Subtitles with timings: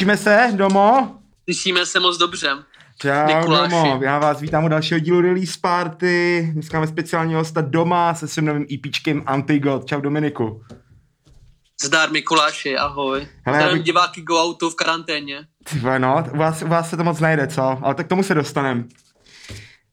[0.00, 1.14] Slyšíme se, Domo?
[1.44, 2.48] Slyšíme se moc dobře.
[2.98, 3.70] Čau, Mikuláši.
[3.70, 6.48] Domo, já vás vítám u dalšího dílu Release Party.
[6.52, 9.84] Dneska máme speciálního hosta doma se svým novým EPčkem Antigod.
[9.86, 10.62] Čau Dominiku.
[11.84, 13.28] Zdar Mikuláši, ahoj.
[13.46, 15.38] Hele, Zdravím bych- diváky Go Outu v karanténě.
[15.70, 17.78] Ty vole, no, u vás, u vás se to moc nejde, co?
[17.82, 18.88] Ale tak k tomu se dostanem.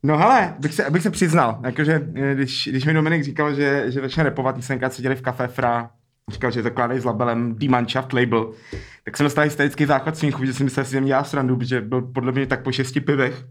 [0.04, 3.84] No hele, bych se, abych se přiznal, jakože eh, když, když mi Dominik říkal, že,
[3.88, 5.90] že začne repovat, jsme tenkrát seděli v Café Fra,
[6.32, 8.52] říkal, že zakládají s labelem Die Mannschaft label,
[9.04, 12.02] tak jsem dostal hysterický záchvat smíchu, že jsem myslel, že mě dělá srandu, protože byl
[12.02, 13.46] podle mě tak po šesti pivech.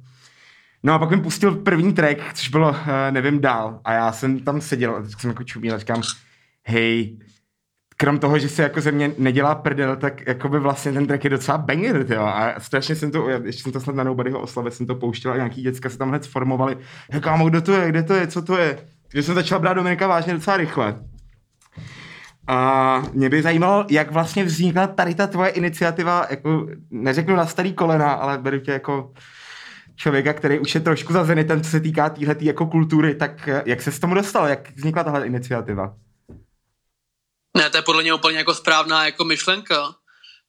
[0.82, 2.76] No a pak mi pustil první track, což bylo uh,
[3.10, 3.80] Nevím dál.
[3.84, 6.02] A já jsem tam seděl a jsem jako čumil a říkám,
[6.66, 7.18] hej,
[7.96, 11.24] krom toho, že se jako ze mě nedělá prdel, tak jako by vlastně ten track
[11.24, 12.22] je docela banger, jo.
[12.22, 15.36] A strašně jsem to, ještě jsem to snad na Nobodyho oslavě, jsem to pouštěl a
[15.36, 16.78] nějaký děcka se tam hned sformovali.
[17.20, 18.78] Kámo, kdo to je, kde to je, co to je?
[19.08, 20.96] Takže jsem začal brát Dominika vážně docela rychle.
[22.48, 27.75] A mě by zajímalo, jak vlastně vznikla tady ta tvoje iniciativa, jako neřeknu na starý
[27.75, 29.12] kolena, ale beru tě jako
[29.97, 33.62] člověka, který už je trošku za zenitem, co se týká téhle jako kultury, tak eh,
[33.67, 35.94] jak se s tomu dostal, jak vznikla tahle iniciativa?
[37.56, 39.94] Ne, to je podle mě úplně jako správná jako myšlenka.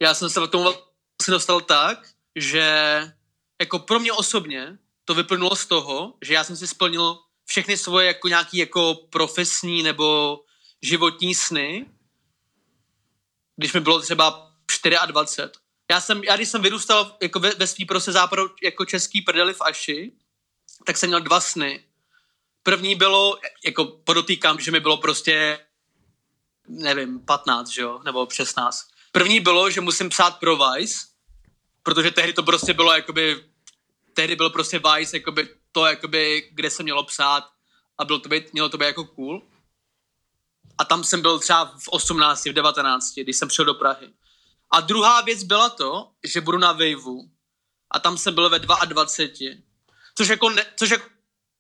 [0.02, 2.00] Já jsem se k tomu vlastně dostal tak,
[2.36, 3.02] že
[3.62, 8.08] jako pro mě osobně to vyplnulo z toho, že já jsem si splnil všechny svoje
[8.08, 10.40] jako nějaký jako profesní nebo
[10.82, 11.86] životní sny,
[13.56, 14.52] když mi bylo třeba
[15.06, 15.50] 24.
[15.92, 19.54] Já, jsem, já když jsem vyrůstal jako ve, ve svý prostě západu jako český prdeli
[19.54, 20.12] v Aši,
[20.86, 21.84] tak jsem měl dva sny.
[22.64, 25.60] První bylo, jako podotýkám, že mi bylo prostě
[26.68, 28.88] nevím, 15, že jo, nebo 16.
[29.12, 31.08] První bylo, že musím psát pro Vice,
[31.84, 33.44] protože tehdy to prostě bylo jakoby,
[34.14, 37.44] tehdy byl prostě Vice, jakoby to, jakoby, kde se mělo psát
[37.98, 39.42] a bylo to být, mělo to být jako cool.
[40.78, 44.10] A tam jsem byl třeba v 18, v 19, když jsem přišel do Prahy.
[44.72, 47.32] A druhá věc byla to, že budu na Waveu.
[47.92, 49.06] A tam jsem byl ve 22.
[50.16, 51.06] Což jako, ne, což jako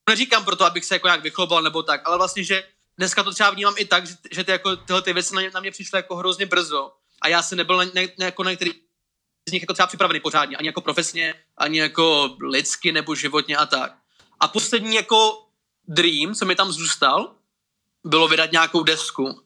[0.09, 2.63] neříkám proto, abych se jako nějak vychlobal nebo tak, ale vlastně, že
[2.97, 5.51] dneska to třeba vnímám i tak, že, že ty, jako, tyhle ty věci na, mě-
[5.53, 8.51] na mě přišly jako hrozně brzo a já jsem nebyl na, na, na, jako na
[8.51, 8.71] některý
[9.49, 13.65] z nich jako třeba připravený pořádně, ani jako profesně, ani jako lidsky nebo životně a
[13.65, 13.97] tak.
[14.39, 15.47] A poslední jako
[15.87, 17.35] dream, co mi tam zůstal,
[18.07, 19.43] bylo vydat nějakou desku.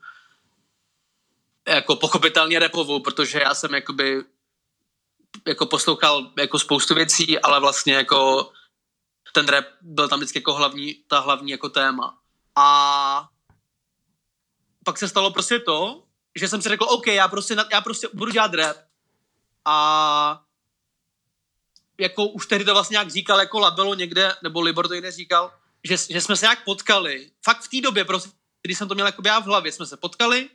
[1.67, 4.23] Jako pochopitelně repovou, protože já jsem jakoby
[5.47, 8.51] jako poslouchal jako spoustu věcí, ale vlastně jako
[9.33, 12.17] ten rap byl tam vždycky jako hlavní, ta hlavní jako téma.
[12.55, 13.29] A
[14.85, 16.03] pak se stalo prostě to,
[16.35, 18.77] že jsem si řekl, OK, já prostě, já prostě budu dělat rap.
[19.65, 20.43] A
[21.99, 25.53] jako už tehdy to vlastně nějak říkal jako Labelo někde, nebo Libor to někde říkal,
[25.83, 27.31] že, že jsme se nějak potkali.
[27.43, 28.29] Fakt v té době, prostě,
[28.61, 30.49] když jsem to měl jako já v hlavě, jsme se potkali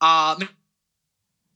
[0.00, 0.48] a my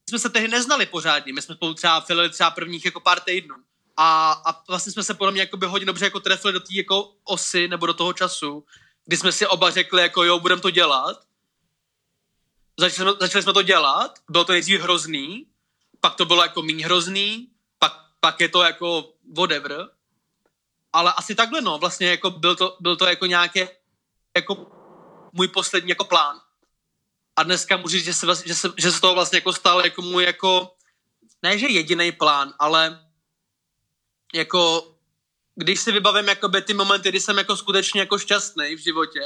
[0.09, 1.32] jsme se tehdy neznali pořádně.
[1.32, 3.56] My jsme spolu třeba filili třeba prvních jako pár týdnů.
[3.97, 7.12] A, a vlastně jsme se podle mě jakoby hodně dobře jako trefili do té jako
[7.25, 8.65] osy nebo do toho času,
[9.04, 11.22] kdy jsme si oba řekli jako jo, budeme to dělat.
[12.78, 15.47] Začali, jsme- začali jsme to dělat, bylo to nejdřív hrozný,
[16.00, 19.88] pak to bylo jako méně hrozný, pak, pak je to jako whatever.
[20.93, 23.69] Ale asi takhle no, vlastně jako byl to, byl to jako nějaké
[24.37, 24.78] jako
[25.38, 26.41] můj poslední jako plán.
[27.37, 30.03] A dneska můžu říct, že se, že se, že se toho vlastně jako stal jako
[30.03, 30.75] můj jako,
[31.43, 33.00] ne že jediný plán, ale
[34.34, 34.94] jako
[35.54, 39.22] když si vybavím jakoby ty momenty, kdy jsem jako skutečně jako šťastný v životě,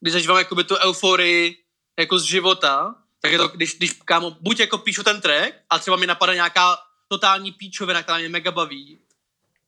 [0.00, 1.64] když zažívám jakoby tu euforii
[1.98, 5.78] jako z života, tak je to, když, když kámo, buď jako píšu ten track a
[5.78, 6.78] třeba mi napadne nějaká
[7.08, 9.00] totální píčovina, která mě mega baví,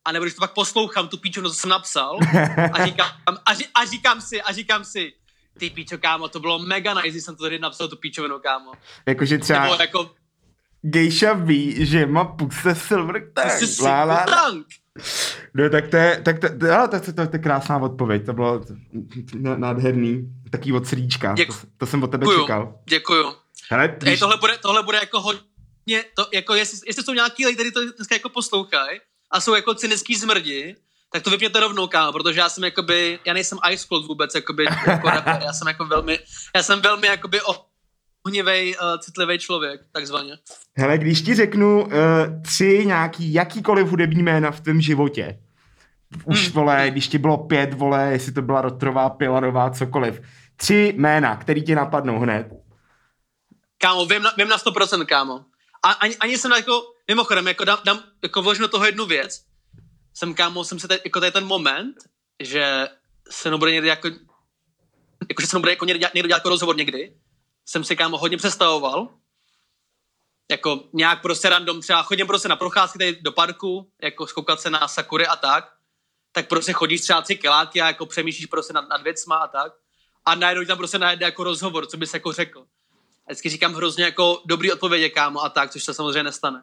[0.05, 2.19] a nebo když to pak poslouchám, tu píčovinu, co jsem napsal,
[2.73, 5.13] a říkám, a, a říkám si, a říkám si,
[5.59, 8.73] ty píčo, kámo, to bylo mega nice, když jsem to tady napsal, tu píčovinu, kámo.
[9.07, 10.11] Jakože třeba Nebo jako,
[10.83, 13.53] Gejša ví, že má puste silver tank.
[13.83, 14.25] la, la.
[14.27, 14.67] tank.
[15.55, 16.57] No tak to je, tak to, to,
[16.91, 18.65] to, to, to, to je krásná odpověď, to bylo
[19.57, 22.75] nádherný, taký od srdíčka, to, Děku- to jsem od tebe Děkuju, čekal.
[22.89, 23.33] děkuju.
[23.71, 27.55] Hele, Ej, tohle bude, tohle bude jako hodně, to, jako jestli, jestli jsou nějaký lidi,
[27.55, 29.01] kteří to dneska jako poslouchají
[29.31, 30.77] a jsou jako cynický zmrdi,
[31.13, 34.65] tak to vypněte rovnou, kámo, protože já jsem jakoby, já nejsem Ice Cold vůbec, jakoby,
[34.87, 36.19] jako rapper, já jsem jako velmi,
[36.57, 37.41] já jsem velmi jakoby
[38.27, 40.39] ohnivej, uh, citlivý člověk, takzvaně.
[40.77, 41.91] hele, když ti řeknu uh,
[42.43, 45.39] tři nějaký, jakýkoliv hudební jména v tvém životě,
[46.25, 46.53] už Hmm.
[46.53, 50.21] vole, když ti bylo pět, vole, jestli to byla Rotrová, Pilarová, cokoliv,
[50.57, 52.47] tři jména, který ti napadnou hned.
[53.79, 55.45] Kámo, vím na, vím na 100%, kámo.
[55.85, 59.48] A ani, ani jsem jako, mimochodem, jako dám, dám jako vložím toho jednu věc.
[60.19, 61.97] Jsem, kámo, jsem se teď, jako tady ten moment,
[62.43, 62.89] že
[63.31, 64.09] se mnou bude někdy jako,
[65.29, 67.17] jako že se mnou bude jako někdy, dělat- někdo dělat jako rozhovor někdy,
[67.65, 69.09] jsem si, kámo, hodně představoval,
[70.51, 74.71] jako nějak prostě random, třeba chodím prostě na procházky tady do parku, jako zkoukat se
[74.71, 75.73] na sakury a tak,
[76.33, 79.73] tak prostě chodíš třeba tři kiláky a jako přemýšlíš prostě nad, nad věcma a tak.
[80.25, 82.61] A najednou tam prostě najde jako rozhovor, co bys jako řekl.
[83.27, 86.63] A vždycky říkám hrozně jako dobrý odpovědi, kámo, a tak, což se samozřejmě nestane.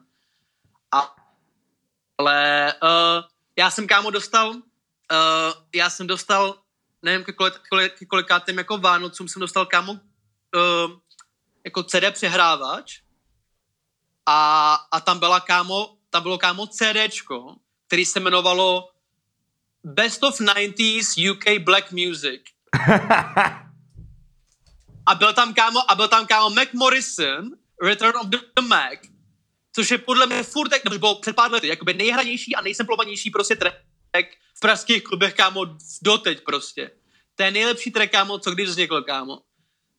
[0.91, 1.15] A,
[2.17, 4.61] ale uh, já jsem, kámo, dostal, uh,
[5.75, 6.59] já jsem dostal,
[7.01, 9.99] nevím, ke, kolik, ke kolikátým jako Vánocům jsem dostal, kámo, uh,
[11.65, 12.99] jako CD přehrávač
[14.25, 17.55] a, a tam byla, kámo, tam bylo, kámo, CDčko,
[17.87, 18.89] který se jmenovalo
[19.83, 22.41] Best of 90s UK Black Music.
[25.05, 28.99] a byl tam kámo, a byl tam kámo Mac Morrison, Return of the Mac,
[29.75, 33.56] což je podle mě furt, tak, nebo před pár lety, jakoby nejhranější a nejsemplovanější prostě
[33.56, 33.75] track
[34.56, 35.66] v pražských klubech, kámo,
[36.01, 36.92] doteď prostě.
[37.36, 39.42] To je nejlepší track, kámo, co kdy vznikl, kámo.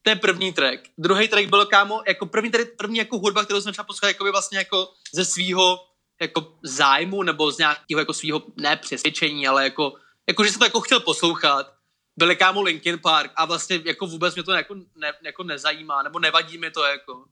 [0.02, 0.81] To je první track.
[0.99, 4.25] Druhý track byl, kámo, jako první, tady, první jako hudba, kterou jsem třeba poslouchal, jako
[4.25, 5.87] by vlastně jako ze svého
[6.20, 9.93] jako zájmu nebo z nějakého jako svého ne přesvědčení, ale jako,
[10.28, 11.73] jako že jsem to jako chtěl poslouchat.
[12.17, 16.19] Byli kámo Linkin Park a vlastně jako vůbec mě to jako, ne, jako nezajímá, nebo
[16.19, 17.25] nevadí mi to jako.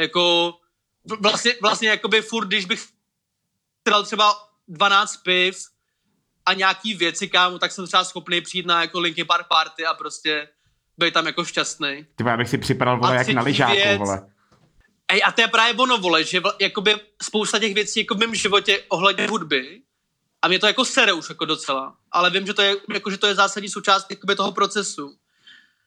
[0.00, 0.54] Jako
[1.20, 2.86] vlastně, vlastně jakoby furt, když bych
[3.88, 4.34] dal třeba
[4.68, 5.58] 12 piv
[6.46, 9.94] a nějaký věci, kámo, tak jsem třeba schopný přijít na jako Linkin Park party a
[9.94, 10.48] prostě
[10.98, 12.06] být tam jako šťastný.
[12.14, 14.30] Ty já bych si připadal, vole, jak na lyžáku, věc, vole.
[15.08, 18.34] Ej, a to je právě ono, vole, že jakoby spousta těch věcí jako v mém
[18.34, 19.82] životě ohledně hudby
[20.42, 23.18] a mě to jako sere už jako docela, ale vím, že to je, jako, že
[23.18, 25.16] to je zásadní součást jakoby toho procesu.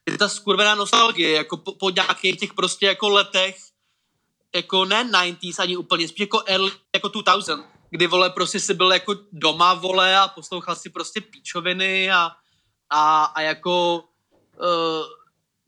[0.09, 3.55] Je ta skurvená nostalgie, jako po, po nějakých těch prostě jako letech,
[4.55, 8.91] jako ne 90s ani úplně, spíš jako early, jako 2000, kdy, vole, prostě si byl
[8.91, 12.31] jako doma, vole, a poslouchal si prostě píčoviny a,
[12.89, 14.03] a, a jako
[14.59, 15.05] uh,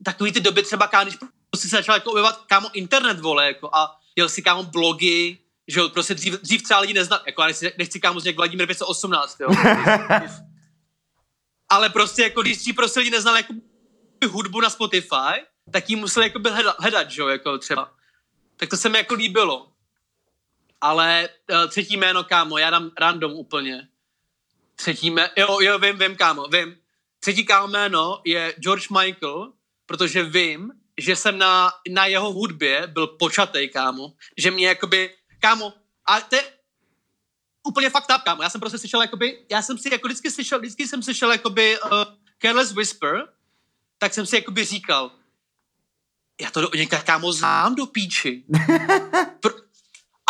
[0.04, 1.16] takový ty doby třeba, když
[1.50, 5.38] prostě se začal jako objevat, kámo, internet, vole, jako a jel si, kámo, blogy,
[5.68, 8.66] že jo, prostě dřív, dřív třeba lidi neznal, jako já nechci, nechci kámo, jak Vladimír
[8.66, 9.48] 518, jo.
[11.68, 13.52] Ale prostě, jako když dřív prostě lidi neznali jako
[14.28, 17.92] hudbu na Spotify, tak ji museli jako hledat, hledat, že jo, jako třeba.
[18.60, 19.72] Tak to se mi jako líbilo.
[20.80, 23.88] Ale uh, třetí jméno, kámo, já dám random úplně.
[24.76, 26.76] Třetí jméno, jo, jo, vím, vím, kámo, vím.
[27.20, 29.52] Třetí kámo jméno je George Michael,
[29.86, 34.12] protože vím, že jsem na, na jeho hudbě byl počatej, kámo.
[34.36, 35.72] Že mě jakoby, kámo,
[36.06, 36.42] a to je
[37.62, 38.42] úplně fakt up, kámo.
[38.42, 41.80] Já jsem prostě slyšel, jakoby, já jsem si jako vždycky slyšel, vždycky jsem slyšel, jakoby
[41.80, 41.90] uh,
[42.42, 43.28] Careless Whisper,
[43.98, 45.10] tak jsem si jakoby říkal,
[46.40, 48.44] já to do něka, kámo, znám do píči.
[49.40, 49.62] Pr-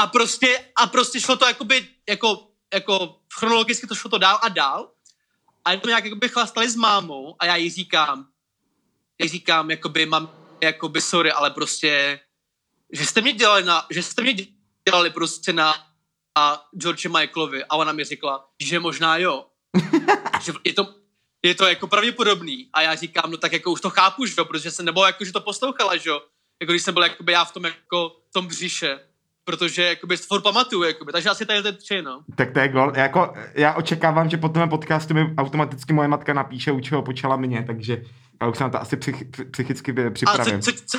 [0.00, 4.48] a prostě, a prostě šlo to jakoby, jako, jako chronologicky to šlo to dál a
[4.48, 4.90] dál.
[5.64, 8.28] A to nějak jakoby chlastali s mámou a já jí říkám,
[9.18, 10.30] já jí říkám, jakoby, mám,
[10.62, 12.20] jakoby, sorry, ale prostě,
[12.92, 14.34] že jste mě dělali na, že jste mě
[14.88, 15.74] dělali prostě na
[16.34, 19.46] a George Michaelovi a ona mi řekla, že možná jo.
[20.42, 20.94] že je to,
[21.42, 22.69] je to jako pravděpodobný.
[22.72, 25.25] A já říkám, no tak jako už to chápu, že jo, protože jsem nebo jako,
[25.25, 26.20] že to poslouchala, že jo.
[26.60, 28.98] Jako když jsem byl jakoby já v tom jako v tom břiše
[29.44, 32.20] protože jakoby furt pamatuju, jakoby, takže asi tady ty tři, no.
[32.34, 32.92] Tak to je gol.
[32.96, 37.37] Jako, já očekávám, že po tom podcastu mi automaticky moje matka napíše, u čeho počala
[37.37, 38.02] mě, takže
[38.43, 40.54] já už se na to asi psych, psychicky připravím.
[40.54, 40.98] A co, co, co,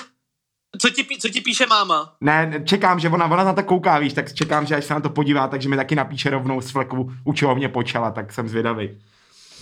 [0.81, 2.15] co ti, co ti píše máma?
[2.21, 4.99] Ne, čekám, že ona, ona na to kouká, víš, tak čekám, že až se na
[4.99, 8.49] to podívá, takže mi taky napíše rovnou z fleku, u čeho mě počala, tak jsem
[8.49, 9.01] zvědavý.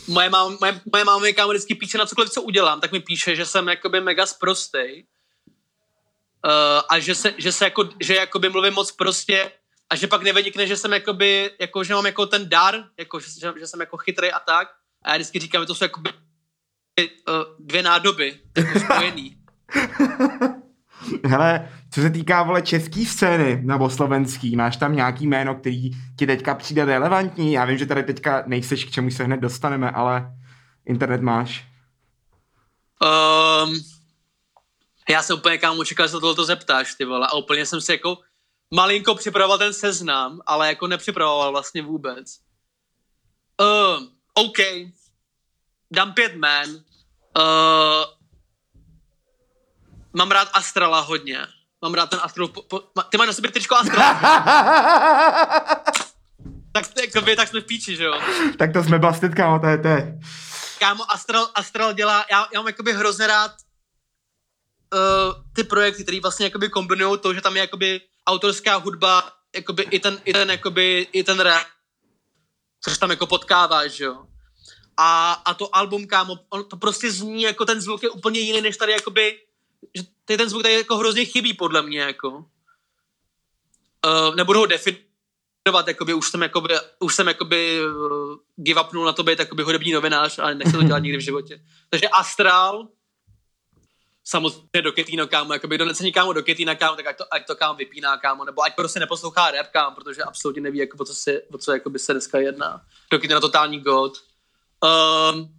[0.09, 2.99] Moje máma, moje, moje máma mi kámo vždycky píše na cokoliv, co udělám, tak mi
[2.99, 5.05] píše, že jsem jakoby mega sprostej
[6.45, 9.51] uh, a že se, že se jako, že jakoby mluvím moc prostě
[9.89, 13.27] a že pak nevedikne, že jsem jakoby, jako, že mám jako ten dar, jako, že,
[13.39, 14.67] že, že jsem jako chytrý a tak.
[15.03, 19.37] A já vždycky říkám, že to jsou jakoby uh, dvě nádoby, jako spojený.
[21.25, 26.27] Hele, co se týká, vole, český scény nebo slovenský, máš tam nějaký jméno, který ti
[26.27, 27.53] teďka přijde relevantní?
[27.53, 30.31] Já vím, že tady teďka nejseš, k čemu se hned dostaneme, ale
[30.85, 31.67] internet máš.
[33.63, 33.79] Um,
[35.09, 37.91] já jsem úplně kámo čekal, že se tohle zeptáš, ty vole, a úplně jsem si
[37.91, 38.17] jako
[38.73, 42.39] malinko připravoval ten seznam, ale jako nepřipravoval vlastně vůbec.
[43.61, 44.57] Uh, OK.
[45.91, 46.69] Dám pět men.
[47.37, 48.05] Uh,
[50.13, 51.47] mám rád Astrala hodně.
[51.81, 52.47] Mám rád ten Astral...
[52.47, 54.13] Po, po, ty máš na sobě tričko Astrala.
[56.71, 56.85] tak,
[57.23, 58.19] by, tak jsme v píči, že jo?
[58.57, 60.19] tak to jsme bastit, kámo, to je, to je.
[60.79, 63.51] Kámo, Astral, Astral dělá, já, já mám jakoby hrozně rád
[64.93, 69.83] uh, ty projekty, které vlastně jakoby kombinují to, že tam je jakoby autorská hudba, jakoby
[69.83, 71.67] i ten, i ten, jakoby, i ten rap,
[72.83, 74.25] což tam jako potkáváš, že jo.
[74.97, 78.61] A, a to album, kámo, on, to prostě zní, jako ten zvuk je úplně jiný,
[78.61, 79.39] než tady jakoby,
[79.95, 82.29] že tady ten zvuk tady jako hrozně chybí podle mě, jako.
[84.05, 89.13] uh, nebudu ho definovat, jakoby už jsem jakoby, už jsem jakoby uh, give upnul na
[89.13, 91.63] to být jakoby hudební novinář, ale nechci to dělat nikdy v životě.
[91.89, 92.87] Takže Astral,
[94.23, 97.55] samozřejmě do Ketíno, kámo, jakoby donecení kámo do Ketína, kámo, tak ať to, ať to
[97.55, 101.15] kámo vypíná, kámo, nebo ať prostě neposlouchá rap, kámo, protože absolutně neví, jako, o co,
[101.15, 102.81] se, o co jakoby se dneska jedná.
[103.11, 104.17] Do Ketína totální god.
[104.83, 105.58] Um,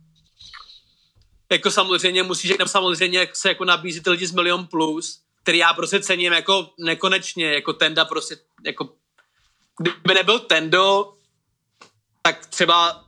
[1.51, 5.73] jako samozřejmě musíš, jako samozřejmě se jako nabízí ty lidi z Milion Plus, který já
[5.75, 8.95] prostě cením jako nekonečně, jako Tenda prostě, jako
[9.79, 11.15] kdyby nebyl Tendo,
[12.23, 13.05] tak třeba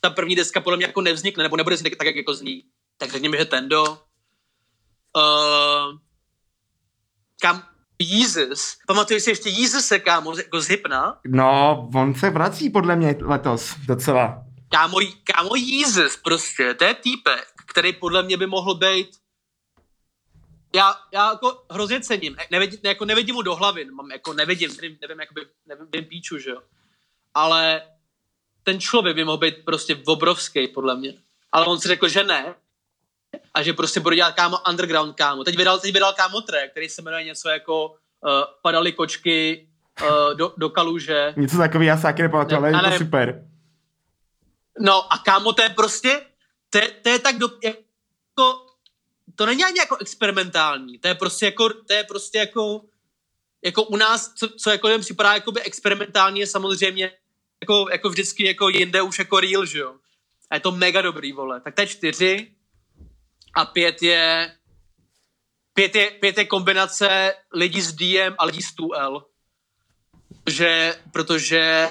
[0.00, 2.62] ta první deska podle mě jako nevznikne, nebo nebude vzniknout tak, jak jako zní.
[2.98, 3.82] Tak řekněme, že Tendo.
[5.16, 5.98] Uh,
[7.40, 7.62] kam
[7.98, 8.76] Jesus.
[8.86, 11.20] Pamatuješ si ještě Jesus se, kámo, jako z Hypna?
[11.26, 14.45] No, on se vrací podle mě letos docela.
[14.68, 19.08] Kámo, kámo Jesus prostě, to je týpek, který podle mě by mohl být
[20.74, 24.98] já, já jako hrozně cením, nevidím, jako nevidím mu do hlavy, mám, jako nevidím, nevím,
[25.00, 26.62] nevím, jakoby, nevím, píču, že jo.
[27.34, 27.82] Ale
[28.62, 31.14] ten člověk by mohl být prostě obrovský, podle mě.
[31.52, 32.54] Ale on si řekl, že ne.
[33.54, 35.44] A že prostě bude dělat kámo underground kámo.
[35.44, 38.30] Teď vydal, teď vydal kámo track, který se jmenuje něco jako uh,
[38.62, 39.68] Padaly kočky
[40.02, 41.34] uh, do, do kaluže.
[41.36, 43.44] Něco takový, já se taky nepamatuju, ale, ale je to super.
[44.80, 46.26] No a kámo, to je prostě,
[46.70, 48.66] to je, to je tak do, jako,
[49.34, 52.84] to není ani jako experimentální, to je prostě jako, to je prostě jako,
[53.64, 57.12] jako u nás, co, co jako jen připadá jako by experimentální je samozřejmě
[57.62, 59.94] jako, jako vždycky jako jinde už jako real, že jo.
[60.50, 61.60] A je to mega dobrý, vole.
[61.60, 62.52] Tak to je čtyři
[63.54, 64.52] a pět je
[65.76, 69.24] pět je, pět je kombinace lidí z DM a lidí z 2L.
[70.44, 71.90] Protože, protože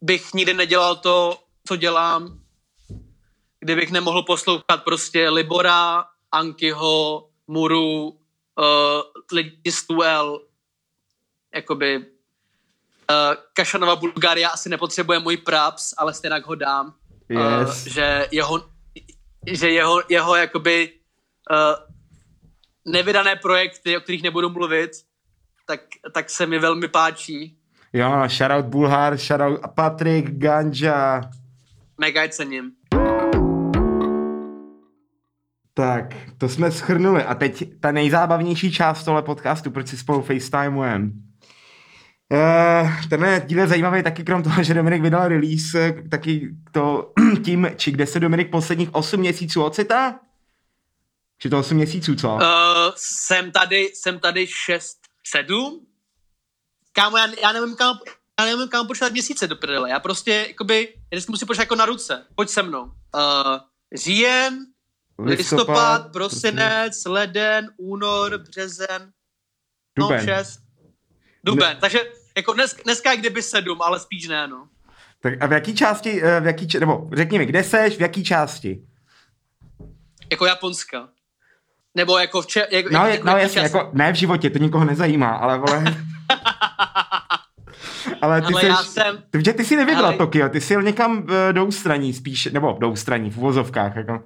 [0.00, 2.40] bych nikdy nedělal to, co dělám,
[3.60, 8.14] kdybych nemohl poslouchat prostě Libora, Ankyho, Muru, uh,
[9.32, 10.40] lidi z 2L,
[11.54, 12.04] jakoby uh,
[13.52, 16.94] Kašanova Bulgaria asi nepotřebuje můj praps, ale stejně ho dám.
[17.28, 17.86] Yes.
[17.86, 18.68] Uh, že jeho,
[19.52, 20.92] že jeho, jeho jakoby
[21.50, 24.90] uh, nevydané projekty, o kterých nebudu mluvit,
[25.66, 25.80] tak,
[26.12, 27.56] tak se mi velmi páčí.
[27.92, 31.20] Jo, shoutout Bulhar, shoutout Patrik, Ganja.
[32.00, 32.72] Mega cením.
[35.74, 36.04] Tak,
[36.38, 37.24] to jsme schrnuli.
[37.24, 41.10] A teď ta nejzábavnější část tohle podcastu, proč si spolu FaceTimujeme.
[42.32, 47.12] Uh, tenhle díl je zajímavý taky krom toho, že Dominik vydal release, taky to
[47.44, 50.20] tím, či kde se Dominik posledních 8 měsíců ocitá?
[51.38, 52.28] Či to 8 měsíců, co?
[52.28, 52.40] Uh,
[52.96, 55.86] jsem tady, jsem tady 6, 7.
[56.92, 57.98] Kámo, já, já nevím, kam,
[58.40, 59.90] já nevím, kam počítat měsíce do prdele.
[59.90, 62.26] Já prostě, jakoby, já vždycky musím počítat jako na ruce.
[62.34, 62.82] Pojď se mnou.
[62.84, 62.90] Uh,
[63.94, 64.66] říjen,
[65.18, 69.12] listopad, listopad prosinec, leden, únor, březen,
[69.98, 70.24] no, Duben.
[70.24, 70.60] 6.
[71.44, 71.68] Duben.
[71.68, 71.76] Ne.
[71.80, 72.00] Takže
[72.36, 74.68] jako dnes, dneska je kdyby sedm, ale spíš ne, no.
[75.20, 78.82] Tak a v jaký části, v jaký, nebo řekni mi, kde seš, v jaký části?
[80.30, 81.08] Jako Japonska.
[81.94, 84.84] Nebo jako v če, jako, No, jako, no jasně, jako ne v životě, to nikoho
[84.84, 85.84] nezajímá, ale vole...
[88.22, 89.22] ale ty ale seš, já jsem...
[89.30, 90.16] Ty, ty jsi nevybral ale...
[90.16, 94.22] Tokio, ty jsi jel někam do ústraní spíš, nebo do ústraní, v uvozovkách, jako.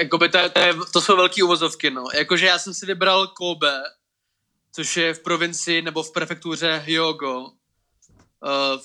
[0.00, 2.04] Jakoby to, to, je, to jsou velký uvozovky, no.
[2.14, 3.82] Jakože já jsem si vybral Kobe,
[4.72, 7.48] což je v provincii nebo v prefektuře Hyogo, uh,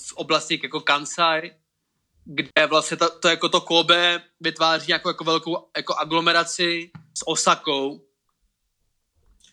[0.07, 1.51] v oblasti jako Kansai,
[2.25, 8.01] kde vlastně to, to jako to Kobe vytváří jako, jako velkou jako aglomeraci s Osakou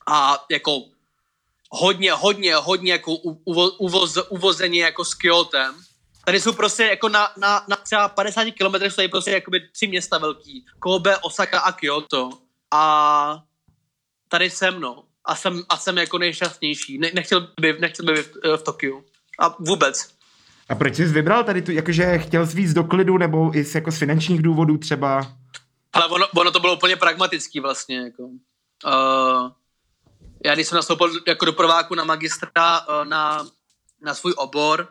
[0.06, 0.82] a jako
[1.74, 5.74] hodně, hodně, hodně jako uvo, uvoz, uvození jako s Kyotem.
[6.24, 9.86] Tady jsou prostě jako na, na, na třeba 50 km jsou tady prostě jakoby tři
[9.86, 10.64] města velký.
[10.78, 12.30] Kobe, Osaka a Kyoto.
[12.70, 13.42] A
[14.28, 15.04] tady jsem, no.
[15.24, 16.98] A jsem, a jsem jako nejšťastnější.
[16.98, 19.04] Ne, nechtěl by, nechtěl by v, v Tokiu.
[19.40, 20.08] A vůbec.
[20.68, 23.74] A proč jsi vybral tady tu, jakože chtěl jsi víc do klidu, nebo i z,
[23.74, 25.32] jako z finančních důvodů třeba?
[25.92, 28.22] Ale ono, ono to bylo úplně pragmatický vlastně, jako.
[28.22, 29.50] Uh,
[30.44, 33.46] já když jsem nastoupil jako do prváku na magistra uh, na,
[34.00, 34.88] na svůj obor,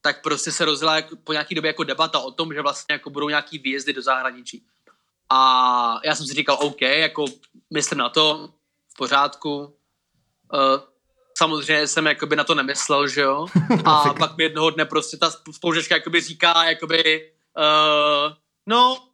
[0.00, 3.10] tak prostě se rozjela jako, po nějaký době jako debata o tom, že vlastně jako
[3.10, 4.66] budou nějaký výjezdy do zahraničí.
[5.30, 7.24] A já jsem si říkal, OK, jako
[7.72, 8.50] myslím na to,
[8.94, 9.58] v pořádku.
[9.58, 10.80] Uh,
[11.38, 13.46] samozřejmě jsem jakoby na to nemyslel, že jo.
[13.84, 18.32] A pak mi jednoho dne prostě ta spolužečka jakoby říká, jakoby, uh,
[18.66, 19.08] no,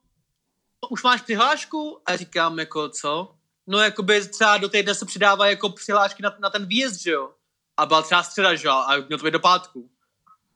[0.90, 2.00] už máš přihlášku?
[2.06, 3.35] A říkám, jako co?
[3.66, 7.30] No, jakoby třeba do týdne se přidává jako přihlášky na, na ten výjezd, že jo.
[7.76, 9.90] A byla třeba středa, že jo, a měl to být do pátku.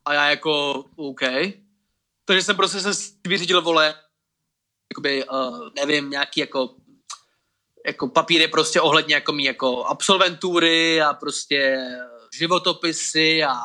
[0.04, 1.20] A já jako, OK.
[2.24, 2.90] Takže jsem prostě se
[3.26, 3.94] vyřídil, vole,
[4.92, 6.74] jakoby, uh, nevím, nějaký jako
[7.86, 11.86] jako papíry prostě ohledně jako mý jako absolventury a prostě
[12.34, 13.56] životopisy a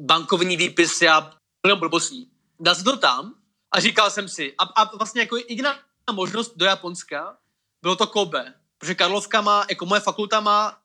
[0.00, 1.32] bankovní výpisy a
[1.66, 2.30] milion blbostí.
[2.60, 3.34] Dal jsem to tam
[3.72, 5.78] a říkal jsem si, a, a vlastně jako jediná
[6.12, 7.36] možnost do Japonska
[7.82, 10.78] bylo to Kobe, protože Karlovka má, jako moje fakulta má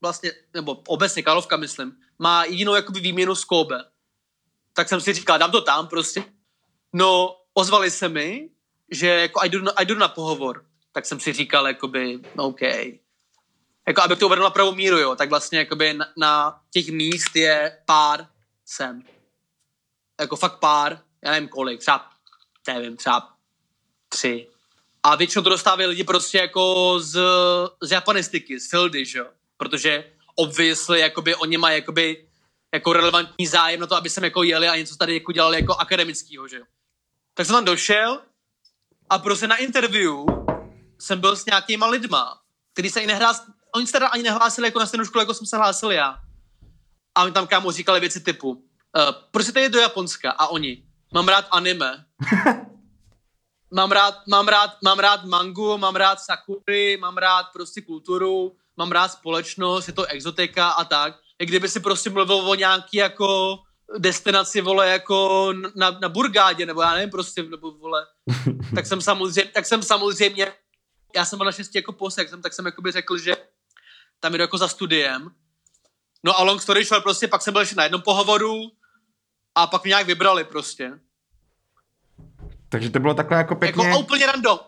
[0.00, 3.84] vlastně, nebo obecně Karlovka myslím, má jedinou jakoby výměnu z Kobe.
[4.72, 6.24] Tak jsem si říkal, dám to tam prostě.
[6.92, 8.50] No, ozvali se mi,
[8.90, 10.66] že jako a jdu, na, jdu na pohovor.
[10.92, 12.60] Tak jsem si říkal, jakoby, OK.
[13.88, 17.36] Jako, abych to uvedl na pravou míru, jo, tak vlastně jakoby na, na těch míst
[17.36, 18.28] je pár
[18.64, 19.02] sem.
[20.20, 22.10] Jako fakt pár, já nevím kolik, třeba,
[22.66, 23.32] nevím, třeba
[24.08, 24.49] tři.
[25.02, 27.20] A většinou to dostávají lidi prostě jako z,
[27.82, 29.26] z japanistiky, z fildy, že jo.
[29.56, 32.26] Protože obviously, jakoby oni mají jakoby
[32.74, 35.74] jako relevantní zájem na to, aby jsem jako jeli a něco tady jako dělali jako
[35.74, 36.64] akademického, že jo.
[37.34, 38.20] Tak jsem tam došel
[39.10, 40.14] a prostě na interview
[40.98, 42.40] jsem byl s nějakýma lidma,
[42.72, 43.34] který se i nehrál,
[43.74, 46.16] oni se teda ani nehlásili jako na stejnou školu, jako jsem se hlásil já.
[47.14, 48.62] A mi tam kámo říkali věci typu, uh,
[49.30, 50.30] proč jste do Japonska?
[50.30, 50.82] A oni,
[51.14, 52.04] mám rád anime.
[53.70, 58.92] mám rád, mám rád, mám rád mangu, mám rád sakury, mám rád prostě kulturu, mám
[58.92, 61.18] rád společnost, je to exotika a tak.
[61.38, 63.58] I kdyby si prostě mluvil o nějaký jako
[63.98, 68.06] destinaci, vole, jako na, na Burgádě, nebo já nevím, prostě, nebo vole,
[68.74, 70.52] tak jsem samozřejmě, tak jsem samozřejmě,
[71.16, 73.36] já jsem byl naštěstí jako posek, jsem, tak jsem jakoby řekl, že
[74.20, 75.30] tam jdu jako za studiem.
[76.24, 78.70] No a long story short, prostě pak jsem byl ještě na jednom pohovoru
[79.54, 81.00] a pak mě nějak vybrali prostě.
[82.70, 83.86] Takže to bylo takhle jako pěkně...
[83.86, 84.58] Jako úplně random.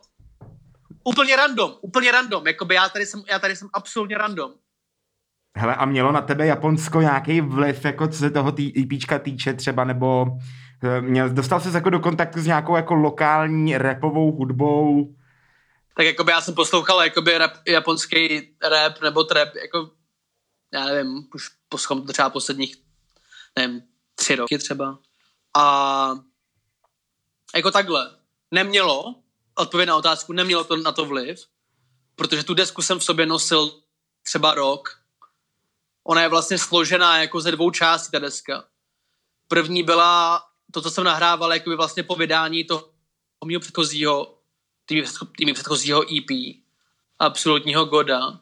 [1.04, 2.46] Úplně random, úplně random.
[2.46, 4.52] Jakoby já tady jsem, já tady jsem absolutně random.
[5.56, 9.54] Hele, a mělo na tebe Japonsko nějaký vliv, jako co se toho tý, EPčka týče
[9.54, 10.26] třeba, nebo
[10.82, 15.14] eh, měl, dostal jsi jako do kontaktu s nějakou jako lokální repovou hudbou?
[15.96, 19.90] Tak jakoby já jsem poslouchal jakoby rap, japonský rap nebo trap, jako
[20.72, 22.76] já nevím, už poslouchám to třeba posledních,
[23.58, 23.82] nevím,
[24.14, 24.98] tři roky třeba.
[25.56, 26.14] A
[27.54, 28.10] jako takhle,
[28.50, 29.14] nemělo,
[29.54, 31.46] odpověď na otázku, nemělo to na to vliv,
[32.16, 33.70] protože tu desku jsem v sobě nosil
[34.22, 34.98] třeba rok.
[36.04, 38.64] Ona je vlastně složená jako ze dvou částí, ta deska.
[39.48, 42.90] První byla to, co jsem nahrával jakoby vlastně po vydání toho
[43.44, 44.38] mého předchozího,
[45.36, 46.56] tými předchozího EP,
[47.18, 48.40] absolutního Goda.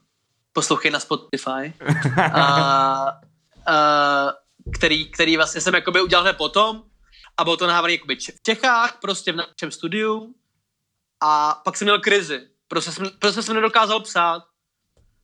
[0.52, 1.74] Poslouchej na Spotify.
[2.34, 2.40] a,
[3.66, 4.32] a,
[4.74, 6.89] který, který vlastně jsem jakoby udělal hned potom
[7.40, 10.34] a bylo to nahrávané jakoby v Čechách, prostě v našem studiu
[11.20, 12.48] a pak jsem měl krizi.
[12.68, 14.42] Prostě jsem, prostě jsem nedokázal psát.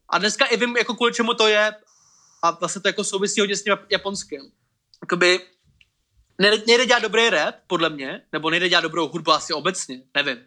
[0.08, 1.74] A dneska i vím, jako kvůli čemu to je
[2.42, 4.40] a vlastně to jako souvisí hodně s tím japonským.
[5.02, 5.40] Jakoby
[6.38, 10.38] nejde, nejde dělat dobrý rap, podle mě, nebo nejde dělat dobrou hudbu asi obecně, nevím.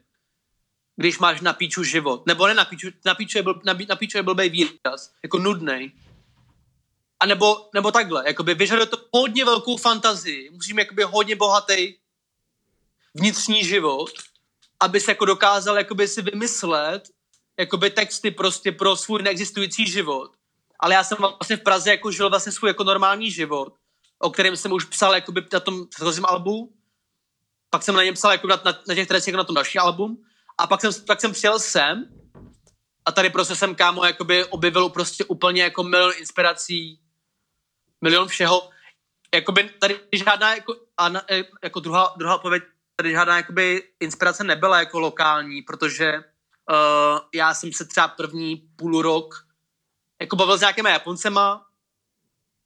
[0.95, 3.95] Když máš na píču život, nebo ne na píču, na píču je, byl, na, na
[3.95, 5.91] píču je blbej výraz, jako nudnej.
[7.19, 11.95] A nebo, nebo takhle, jakoby vyžaduje to hodně velkou fantazii, musím jakoby hodně bohatý
[13.13, 14.10] vnitřní život,
[14.79, 17.10] aby se jako dokázal jakoby si vymyslet
[17.60, 20.32] jakoby texty prostě pro svůj neexistující život.
[20.79, 23.73] Ale já jsem vlastně v Praze jako žil vlastně svůj jako normální život,
[24.19, 26.73] o kterém jsem už psal jakoby na tom předchozím albu.
[27.69, 29.79] Pak jsem na něm psal jako na, na, na těch tracích jako na tom další
[29.79, 30.17] album.
[30.58, 32.05] A pak jsem, pak jsem přijel sem
[33.05, 36.99] a tady prostě jsem kámo jakoby objevil prostě úplně jako milion inspirací,
[38.01, 38.69] milion všeho.
[39.35, 42.63] Jakoby tady žádná jako, a na, e, jako druhá, druhá odpověď
[42.95, 49.01] tady žádná jakoby inspirace nebyla jako lokální, protože uh, já jsem se třeba první půl
[49.01, 49.45] rok
[50.21, 51.65] jako bavil s nějakýma Japoncema,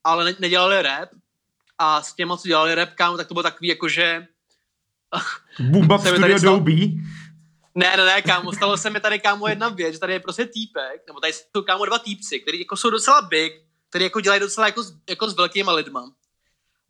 [0.04, 1.10] ale ne, nedělali rap
[1.78, 4.28] a s těma, co dělali rap, kámo, tak to bylo takový jako, že
[5.60, 6.56] Bumba Studio stal...
[6.56, 6.93] Doby?
[7.76, 10.46] Ne, ne, ne, kámo, stalo se mi tady, kámo, jedna věc, že tady je prostě
[10.46, 13.54] týpek, nebo tady jsou, kámo, dva týpci, kteří jako jsou docela big,
[13.94, 16.12] který jako dělají docela jako, jako s velkýma lidma.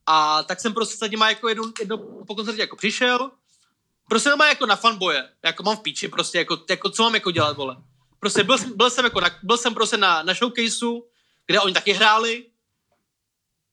[0.05, 3.31] A tak jsem prostě s nimi jako jednou, jednou po koncertě jako přišel,
[4.09, 7.31] prostě mám jako na fanboje, jako mám v píči prostě, jako, jako co mám jako
[7.31, 7.77] dělat, vole.
[8.19, 11.07] Prostě byl, byl jsem jako na, byl jsem prostě na, na showcaseu,
[11.45, 12.45] kde oni taky hráli,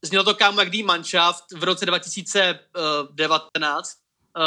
[0.03, 3.97] znělo to kámo jak Mannschaft v roce 2019,
[4.37, 4.43] uh,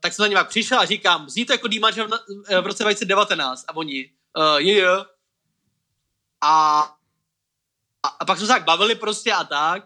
[0.00, 2.12] tak jsem na něj přišel a říkám, zní to jako D Mannschaft
[2.48, 4.96] eh, v roce 2019 a oni, uh, je, je.
[6.40, 6.94] A,
[8.02, 9.84] a, a pak jsme se tak bavili prostě a tak.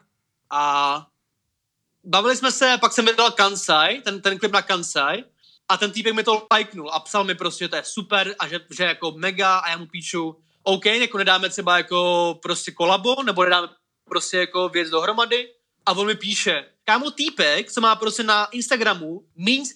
[0.50, 1.06] A
[2.04, 5.24] bavili jsme se, pak jsem mi dal Kansai, ten, ten klip na Kansai,
[5.68, 8.48] a ten týpek mi to lajknul a psal mi prostě, že to je super a
[8.48, 13.22] že, že jako mega a já mu píšu, OK, jako nedáme třeba jako prostě kolabo,
[13.22, 13.68] nebo nedáme
[14.04, 15.48] prostě jako věc dohromady.
[15.86, 19.24] A on mi píše, kámo týpek, co má prostě na Instagramu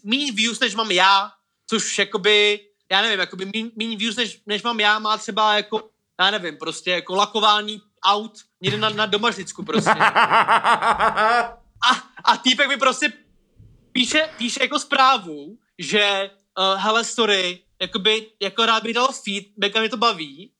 [0.04, 1.32] míň views, než mám já,
[1.66, 6.30] což jakoby, já nevím, jakoby míň views, než, než mám já, má třeba jako, já
[6.30, 9.90] nevím, prostě jako lakování aut někde na, na domažlicku prostě.
[11.90, 11.92] A,
[12.24, 13.12] a týpek mi prostě
[13.92, 19.80] píše, píše jako zprávu, že uh, hele, sorry, jakoby, jako rád bych dal feed, mega
[19.80, 20.52] mi to baví,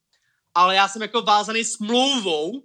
[0.55, 2.63] ale já jsem jako vázaný smlouvou, uh,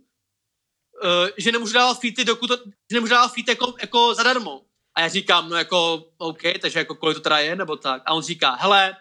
[1.38, 4.62] že nemůžu dávat feedy, dokud to, že nemůžu dávat feed jako, jako zadarmo.
[4.96, 8.02] A já říkám, no jako, OK, takže jako kolik to teda je, nebo tak.
[8.06, 8.98] A on říká, hele,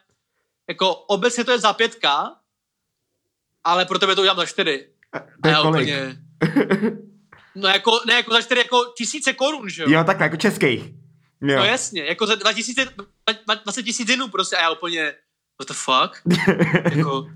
[0.68, 2.36] jako obecně to je za pětka,
[3.64, 4.93] ale pro tebe to udělám za čtyři.
[5.42, 5.88] To je kolik?
[5.88, 6.16] úplně,
[7.54, 9.90] no jako, ne jako za čtyři, jako tisíce korun, že jo?
[9.90, 10.82] Jo, takhle, jako českých.
[11.40, 11.56] Jo.
[11.58, 12.86] No jasně, jako za 2000,
[13.64, 15.14] 20 tisíc jenů prostě a já úplně,
[15.60, 16.38] what the fuck?
[16.96, 17.26] jako,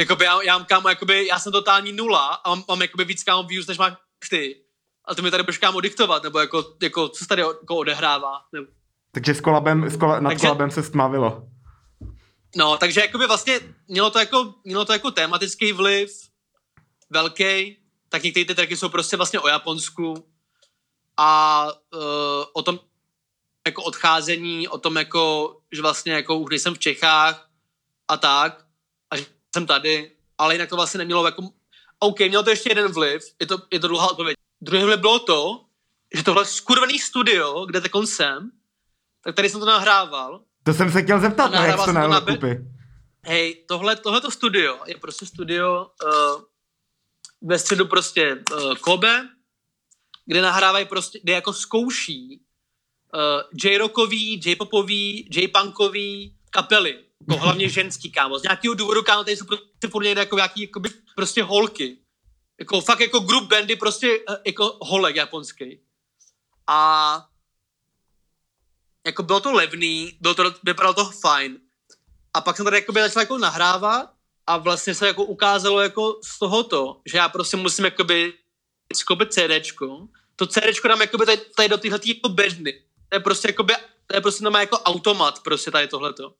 [0.00, 3.24] jakoby já, já mám kámo, jakoby, já jsem totální nula a mám, mám jakoby víc
[3.24, 3.92] kámo views, než máš
[4.30, 4.56] ty.
[5.04, 8.32] A ty mi tady budeš kámo diktovat, nebo jako, jako co se tady jako odehrává.
[8.52, 8.66] Nebo,
[9.12, 11.48] Takže s kolabem, s kola, nad Takže- kolabem se stmavilo.
[12.56, 16.10] No, takže jakoby vlastně mělo to jako, mělo to jako tematický vliv,
[17.10, 17.76] velký,
[18.08, 20.28] tak některé ty tracky jsou prostě vlastně o Japonsku
[21.16, 22.80] a uh, o tom
[23.66, 27.48] jako odcházení, o tom jako, že vlastně jako už nejsem v Čechách
[28.08, 28.64] a tak,
[29.10, 31.48] a že jsem tady, ale jinak to vlastně nemělo jako,
[31.98, 34.36] OK, mělo to ještě jeden vliv, je to, je to dlouhá odpověď.
[34.60, 35.64] Druhý vliv bylo to,
[36.14, 38.50] že tohle skurvený studio, kde takon jsem,
[39.24, 42.20] tak tady jsem to nahrával To jsem se chtěl zeptat, no, jak nahrával to na
[43.22, 46.42] hej, tohle, tohleto studio je prostě studio uh,
[47.42, 49.28] ve středu prostě uh, Kobe,
[50.26, 52.40] kde nahrávají prostě, kde jako zkouší
[53.14, 57.04] uh, J-rockový, J-popový, J-punkový kapely.
[57.20, 58.38] Jako hlavně ženský, kámo.
[58.38, 61.98] Z nějakého důvodu, kámo, tady jsou prostě furt někde jako nějaký, jakoby, prostě holky.
[62.58, 65.80] Jako fakt jako group bandy, prostě eh, jako holek japonský.
[66.66, 67.28] A
[69.06, 71.58] jako bylo to levný, bylo to, vypadalo to fajn.
[72.34, 74.15] A pak jsem tady jakoby začal jako nahrávat
[74.46, 78.34] a vlastně se jako ukázalo jako z tohoto, že já prostě musím jakoby
[78.94, 80.08] skopit CDčko.
[80.36, 82.72] To CDčko dám jakoby tady, tady do tyhle jako bedny.
[83.08, 83.74] To je prostě jakoby,
[84.06, 86.34] to je prostě normálně jako automat prostě tady tohleto.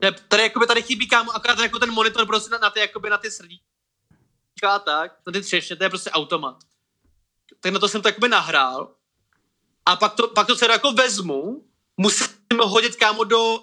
[0.00, 3.10] To tady jakoby tady chybí kámo akorát jako ten monitor prostě na, na ty jakoby
[3.10, 6.56] na ty srdíčka a tak, na ty třešně, to je prostě automat.
[7.60, 8.94] Tak na to jsem to jakoby nahrál
[9.86, 11.64] a pak to, pak to CD jako vezmu,
[11.96, 12.28] musím
[12.60, 13.58] ho hodit kámo do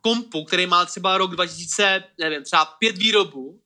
[0.00, 3.60] kompu, který má třeba rok 2000, nevím, třeba pět výrobu,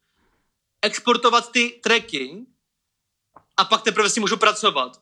[0.82, 2.36] exportovat ty tracky
[3.56, 5.00] a pak teprve si můžu pracovat.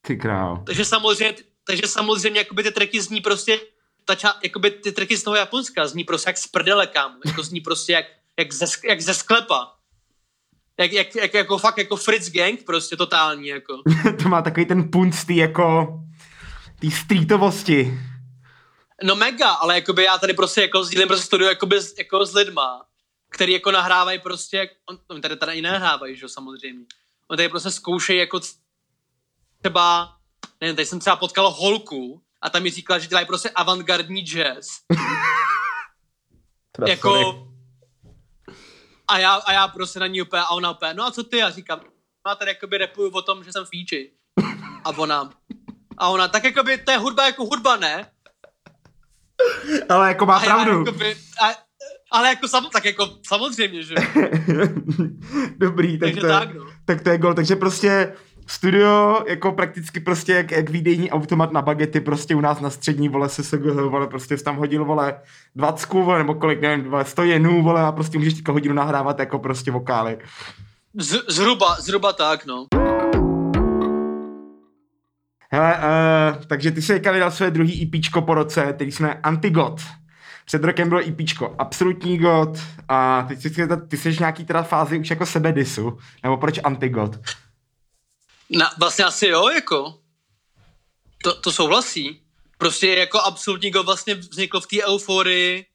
[0.00, 0.62] Ty král.
[0.66, 1.34] Takže samozřejmě,
[1.64, 3.60] takže samozřejmě jakoby ty tracky zní prostě,
[4.04, 7.14] ta ča, jakoby ty tracky z toho Japonska zní prostě jak z prdele, kámo.
[7.26, 8.06] Jako zní prostě jak,
[8.38, 9.74] jak, ze, jak ze sklepa.
[10.78, 13.82] Jak, jak, jak, jako fakt jako Fritz Gang prostě totální, jako.
[14.22, 15.98] to má takový ten punc tý jako
[16.80, 17.98] tý streetovosti.
[19.02, 22.34] No mega, ale jakoby já tady prostě jako sdílím prostě studio jakoby s, jako s
[22.34, 22.86] lidma,
[23.30, 26.86] který jako nahrávají prostě, on, oni tady tady i nahrávají, že jo, samozřejmě.
[27.28, 28.40] Oni tady prostě zkoušejí jako
[29.62, 30.16] třeba,
[30.60, 34.68] nevím, tady jsem třeba potkal holku a tam mi říkala, že dělají prostě avantgardní jazz.
[36.86, 37.48] Jako,
[39.08, 41.42] a já, a já prostě na ní úplně, a ona úplně, no a co ty?
[41.42, 41.80] A říkám,
[42.26, 44.12] no a tady jakoby repuju o tom, že jsem fíči.
[44.84, 45.30] A ona,
[45.98, 48.10] a ona, tak jakoby, to je hudba jako hudba, ne?
[49.88, 50.78] Ale jako má A já pravdu.
[50.78, 51.46] jakoby, a,
[52.10, 53.94] ale jako sam, tak jako samozřejmě, že.
[55.58, 56.64] Dobrý, tak Takže to, je, tak, no.
[56.84, 57.34] tak to je gol.
[57.34, 58.12] Takže prostě
[58.46, 63.08] studio, jako prakticky prostě jak, jak výdejní automat na bagety, prostě u nás na střední,
[63.08, 65.20] vole, se se vole, prostě jsi tam hodil, vole,
[65.56, 69.18] dvacku, vole, nebo kolik, nevím, vole, sto jenů, vole, a prostě můžeš teďka hodinu nahrávat
[69.18, 70.18] jako prostě vokály.
[70.94, 72.66] Z, zhruba, zhruba tak, no.
[75.50, 79.80] Hele, uh, takže ty jsi teďka vydal své druhý EPčko po roce, který jsme Antigot.
[80.44, 82.58] Před rokem bylo EPčko Absolutní God
[82.88, 85.98] a teď si chci zeptat, ty jsi v nějaký teda fázi už jako sebe disu,
[86.22, 87.16] nebo proč Antigot?
[88.50, 89.94] Na, vlastně asi jo, jako.
[91.22, 92.22] To, to souhlasí.
[92.58, 95.66] Prostě jako absolutní go vlastně vzniklo v té euforii,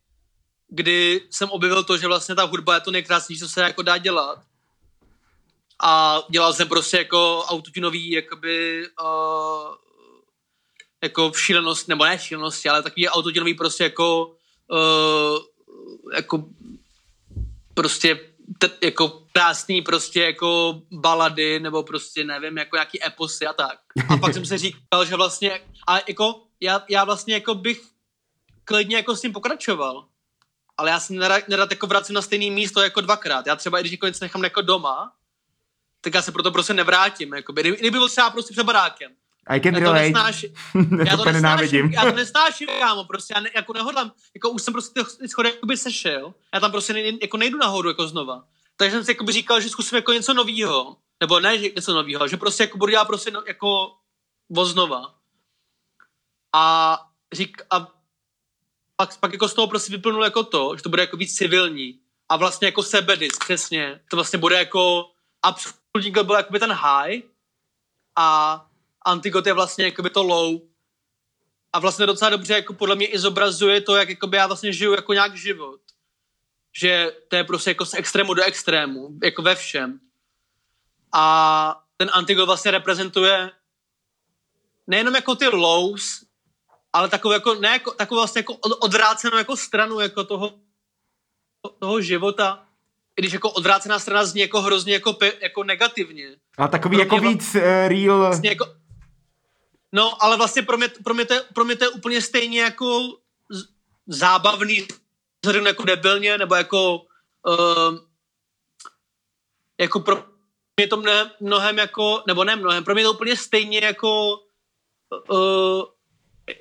[0.70, 3.98] kdy jsem objevil to, že vlastně ta hudba je to nejkrásnější, co se jako dá
[3.98, 4.44] dělat.
[5.86, 9.76] A dělal jsem prostě jako autotunový, jakoby, uh,
[11.04, 14.36] jako šílenost, nebo ne šílenosti, ale takový autotunový prostě jako,
[14.72, 15.39] uh,
[16.15, 16.46] jako
[17.74, 18.19] prostě
[18.58, 23.80] t- jako krásný prostě jako balady nebo prostě nevím, jako nějaký eposy a tak.
[24.10, 27.82] A pak jsem si říkal, že vlastně, a jako já, já vlastně jako bych
[28.65, 30.08] klidně jako s tím pokračoval.
[30.78, 33.48] Ale já se nerad, nerad jako vracím na stejné místo jako dvakrát.
[33.48, 35.12] Já třeba, i když jako nechám jako doma,
[36.04, 37.34] tak já se proto prostě nevrátím.
[37.34, 37.62] Jakoby.
[37.62, 39.12] Kdyby, byl třeba prostě před barákem.
[39.48, 40.54] I can Já to nesnáším.
[40.98, 44.62] Já Já to nesnáším, já to nesnáším, kámo, prostě já ne, jako nehodlám, jako už
[44.62, 48.44] jsem prostě ty schody jakoby sešel, já tam prostě nej, jako nejdu nahoru jako znova.
[48.78, 52.28] takže jsem si jakoby říkal, že zkusím jako něco novýho, nebo ne, že něco novýho,
[52.28, 53.92] že prostě jako budu dělat prostě no, jako
[54.50, 55.16] voznova.
[56.56, 56.98] A
[57.34, 57.88] řík, a
[58.96, 62.00] pak, pak jako z toho prostě vyplnul jako to, že to bude jako víc civilní
[62.30, 64.00] a vlastně jako sebedis, přesně.
[64.10, 65.06] To vlastně bude jako
[65.97, 67.21] absolutní byl jakoby ten high
[68.15, 68.67] a
[69.06, 70.62] Antigot je vlastně jakoby to low
[71.73, 74.93] a vlastně docela dobře jako podle mě i zobrazuje to, jak jakoby já vlastně žiju
[74.93, 75.79] jako nějak život.
[76.75, 79.99] Že to je prostě jako z extrému do extrému, jako ve všem.
[81.12, 83.51] A ten Antigot vlastně reprezentuje
[84.88, 86.23] nejenom jako ty lows,
[86.93, 90.60] ale takovou jako, ne jako, takovou vlastně jako odvrácenou jako stranu jako toho,
[91.79, 92.67] toho života,
[93.15, 96.36] když jako odvrácená strana zní jako hrozně jako, pe, jako negativně.
[96.58, 98.19] A takový pro jako víc uh, real...
[98.19, 98.65] Vlastně jako,
[99.91, 103.02] no, ale vlastně pro mě, pro, mě to, pro mě to je úplně stejně jako
[103.49, 103.63] z,
[104.08, 104.88] zábavný,
[105.41, 106.95] vzhledem jako debilně, nebo jako
[107.47, 107.97] uh,
[109.80, 110.23] jako pro
[110.78, 114.39] mě to mnohem, mnohem jako, nebo ne mnohem, pro mě to úplně stejně jako
[115.30, 115.84] uh,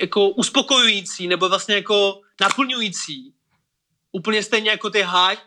[0.00, 3.34] jako uspokojující, nebo vlastně jako naplňující.
[4.12, 5.38] Úplně stejně jako ty high,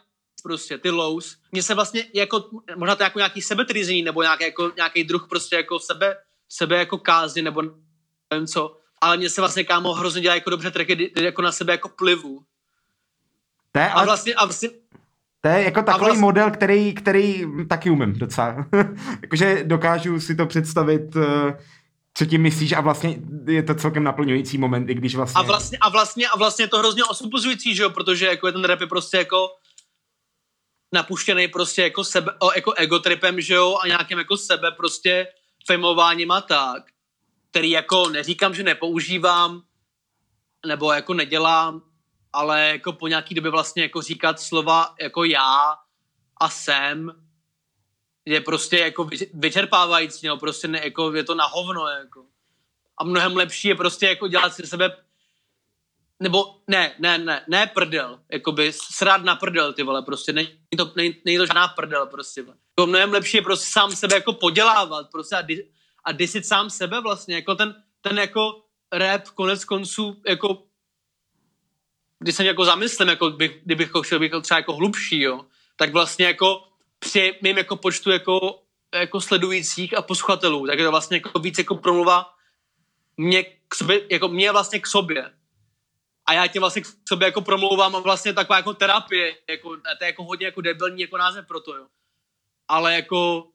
[0.45, 1.38] prostě ty lows.
[1.51, 5.55] Mně se vlastně jako, možná to jako nějaký sebetrizení, nebo nějaký, jako, nějaký druh prostě
[5.55, 6.15] jako sebe,
[6.49, 7.62] sebe jako kázně, nebo
[8.31, 8.77] nevím co.
[9.01, 12.41] Ale mně se vlastně kámo hrozně dělá jako dobře tracky, jako na sebe jako plivu.
[13.71, 14.69] To je, a vlastně, a vlastně,
[15.41, 16.21] to je jako takový vlastně...
[16.21, 18.65] model, který, který taky umím docela.
[19.21, 21.58] Jakože dokážu si to představit, eh,
[22.13, 25.39] co tím myslíš a vlastně je to celkem naplňující moment, i když vlastně...
[25.39, 28.53] A vlastně, a vlastně, a vlastně je to hrozně osvobozující, že jo, protože jako je
[28.53, 29.47] ten rap je prostě jako
[30.95, 35.27] napuštěný prostě jako, sebe, jako ego tripem, že jo, a nějakým jako sebe prostě
[35.67, 36.84] fejmováním a tak,
[37.51, 39.63] který jako neříkám, že nepoužívám,
[40.65, 41.81] nebo jako nedělám,
[42.34, 45.75] ale jako po nějaký době vlastně jako říkat slova jako já
[46.38, 47.12] a jsem
[48.25, 52.25] je prostě jako vyčerpávající, no prostě ne, jako je to na hovno, jako.
[52.97, 55.04] A mnohem lepší je prostě jako dělat si sebe
[56.19, 60.93] nebo ne, ne, ne, ne prdel, jakoby srát na prdel, ty vole, prostě není to,
[60.95, 62.41] není, to žádná prdel, prostě.
[62.41, 65.67] Jako mnohem lepší je prostě sám sebe jako podělávat, prostě a, di,
[66.04, 68.62] a disit sám sebe vlastně, jako ten, ten jako
[68.93, 70.63] rap konec konců, jako
[72.19, 75.93] když jsem jako zamyslím, jako bych, kdybych ho chtěl být třeba jako hlubší, jo, tak
[75.93, 76.67] vlastně jako
[76.99, 78.62] při mým jako počtu jako,
[78.93, 82.34] jako sledujících a posluchatelů, tak je to vlastně jako víc jako promluva
[83.17, 85.32] mě k sobě, jako mě vlastně k sobě.
[86.25, 90.03] A já tím vlastně k sobě jako promlouvám a vlastně taková jako terapie, jako, to
[90.03, 91.85] je jako hodně jako debilní jako název pro to, jo.
[92.67, 93.47] Ale jako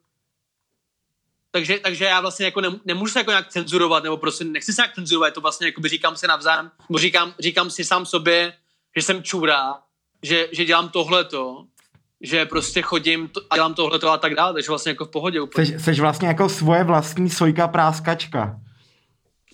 [1.51, 4.95] takže, takže já vlastně jako nemůžu se jako nějak cenzurovat, nebo prostě nechci se nějak
[4.95, 8.53] cenzurovat, to vlastně jako by říkám si navzájem, nebo říkám, říkám si sám sobě,
[8.97, 9.75] že jsem čůra,
[10.23, 11.67] že, že dělám tohleto
[12.21, 15.67] že prostě chodím a dělám tohle a tak dále, takže vlastně jako v pohodě úplně.
[15.67, 18.61] Seš, seš vlastně jako svoje vlastní sojka práskačka.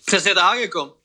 [0.05, 0.96] Přesně tak, jako.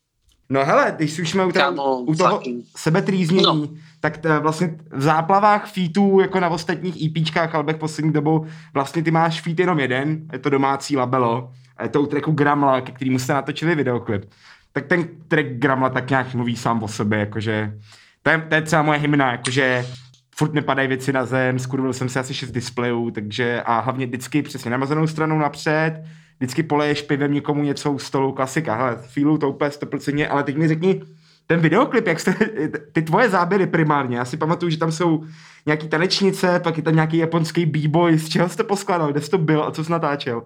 [0.53, 2.41] No hele, když už jsme u, toho, u toho
[2.77, 3.69] sebetrýznění, no.
[4.01, 9.11] tak t, vlastně v záplavách featů, jako na ostatních EPčkách, ale poslední dobou, vlastně ty
[9.11, 12.93] máš feat jenom jeden, je to domácí labelo, a je to u tracku Gramla, ke
[12.93, 14.31] kterému jste natočili videoklip.
[14.73, 17.79] Tak ten track Gramla tak nějak mluví sám o sobě, jakože
[18.23, 19.87] to je, to je celá moje hymna, jakože
[20.37, 24.43] furt nepadají věci na zem, skurvil jsem si asi šest displejů, takže a hlavně vždycky
[24.43, 26.03] přesně namazanou stranou napřed,
[26.43, 30.57] vždycky poleješ pivem někomu něco u stolu, klasika, hele, feelu to úplně 100%, ale teď
[30.57, 31.03] mi řekni,
[31.47, 32.35] ten videoklip, jak jste,
[32.93, 35.25] ty tvoje záběry primárně, já si pamatuju, že tam jsou
[35.67, 39.39] nějaký tanečnice, pak je tam nějaký japonský b-boy, z čeho jste poskládal, kde jsi to
[39.39, 40.45] byl a co jsi natáčel?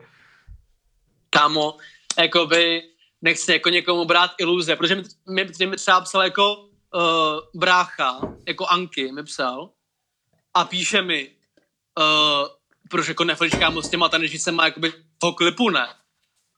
[1.30, 1.76] Kámo,
[2.18, 2.82] jakoby
[3.22, 8.66] nechci jako někomu brát iluze, protože mi, mi, mi třeba psal jako uh, brácha, jako
[8.66, 9.70] Anky mi psal,
[10.54, 11.30] a píše mi,
[11.98, 12.48] uh,
[12.90, 15.88] proč jako neflíš kámo s těma tanečnicema jakoby toho klipu, ne?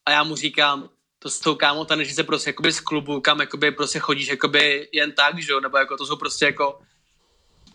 [0.07, 3.71] A já mu říkám, to s tou kámo tanečnice prostě jakoby z klubu, kam jakoby
[3.71, 6.81] prostě chodíš jakoby jen tak, že jo, nebo jako to jsou prostě jako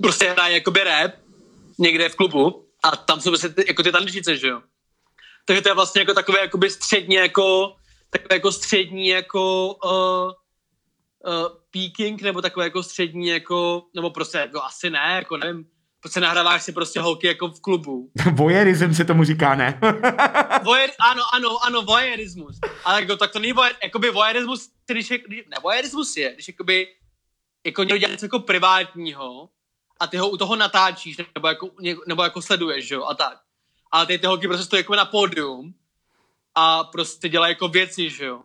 [0.02, 1.12] prostě hrají jakoby rap
[1.80, 4.62] někde v klubu a tam jsou prostě ty, jako ty tanečnice, že jo.
[5.46, 7.76] Takže to je vlastně jako takové jakoby střední jako
[8.14, 14.64] takové jako střední jako uh, uh, peaking, nebo takové jako střední jako, nebo prostě jako
[14.64, 15.66] asi ne, jako nevím,
[16.08, 18.12] se nahráváš si prostě holky jako v klubu.
[18.32, 19.80] Voyeurism se tomu říká, ne?
[20.64, 22.60] Voyeur, ano, ano, ano, voyeurismus.
[22.84, 26.88] Ale jako, tak to není voyeur, jakoby voyeurismus, když je, ne, voyeurismus je, když jakoby,
[27.66, 29.50] jako někdo dělá něco jako privátního
[30.00, 31.70] a ty ho u toho natáčíš, nebo jako,
[32.08, 33.42] nebo jako sleduješ, jo, a tak.
[33.92, 35.74] Ale ty, ty holky prostě stojí jako na pódium
[36.56, 38.44] a prostě dělají jako věci, že jo.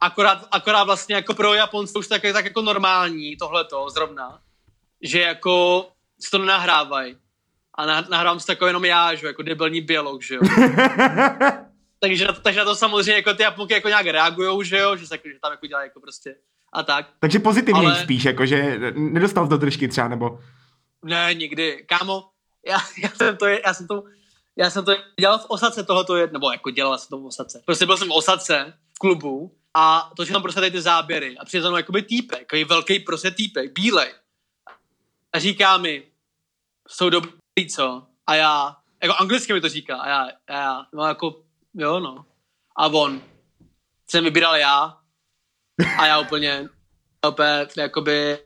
[0.00, 4.42] Akorát, akorát vlastně jako pro Japonce už tak, tak jako normální tohleto zrovna,
[5.02, 5.86] že jako
[6.20, 7.16] si to nenahrávají.
[7.78, 10.40] A nahrávám si takový jenom já, že jako debilní biolog, že jo.
[12.00, 14.96] takže, na to, takže na to samozřejmě jako ty Japonky jako nějak reagujou, že jo,
[14.96, 16.34] že, se, že tam jako dělají jako prostě
[16.72, 17.06] a tak.
[17.18, 18.02] Takže pozitivně ale...
[18.02, 20.40] spíš, jako že nedostal do držky třeba, nebo?
[21.04, 21.84] Ne, nikdy.
[21.88, 22.28] Kámo,
[22.68, 24.04] já, já jsem to, já jsem to,
[24.56, 27.62] já jsem to dělal v osadce tohoto, je, nebo jako dělal jsem to v osadce.
[27.64, 31.44] Prostě byl jsem v osadce, v klubu a točil tam prostě tady ty záběry a
[31.44, 34.12] přijde za mnou jakoby týpek, jako velký prostě týpek, bílej.
[35.32, 36.02] A říká mi,
[36.88, 37.30] jsou dobrý,
[37.70, 38.06] co?
[38.26, 41.42] A já, jako anglicky mi to říká, a já, a já, no jako,
[41.74, 42.26] jo no.
[42.76, 43.22] A on,
[44.10, 44.98] jsem vybíral já
[45.98, 46.68] a já úplně,
[47.28, 48.38] úplně, jakoby,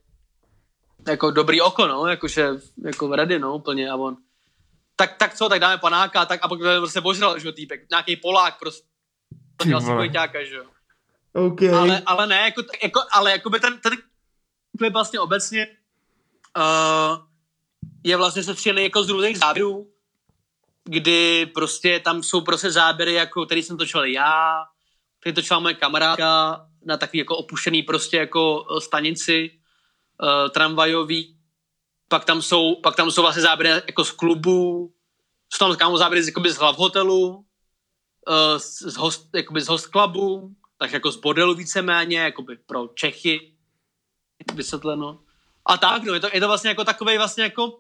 [1.08, 2.48] jako dobrý oko, no, jakože,
[2.84, 4.16] jako ready, no, úplně, a on,
[4.96, 8.58] tak, tak co, tak dáme panáka, tak a pak se božral, že týpek, nějaký Polák,
[8.58, 8.88] prostě,
[9.56, 10.64] to dělal si pojďáka, že jo.
[11.32, 11.70] Okay.
[11.70, 13.92] Ale, ale ne, jako, jako, ale jako by ten, ten
[14.78, 15.66] klip vlastně obecně
[16.56, 17.25] uh,
[18.06, 19.90] je vlastně setřený jako z různých záběrů,
[20.84, 24.64] kdy prostě tam jsou prostě záběry, jako který jsem točil já,
[25.20, 29.50] který točila moje kamarádka na takový jako opuštěný prostě jako eh, stanici
[30.22, 31.36] uh, tramvajový.
[32.08, 34.92] Pak tam jsou, pak tam jsou vlastně záběry jako z klubu,
[35.52, 40.92] jsou tam kámo záběry z, z hlav hotelu, uh, z, host, z host clubu, tak
[40.92, 43.54] jako z bordelu víceméně, jakoby pro Čechy
[44.54, 45.26] vysvětleno.
[45.66, 47.78] A tak, no, je to, je to vlastně jako takový vlastně jako,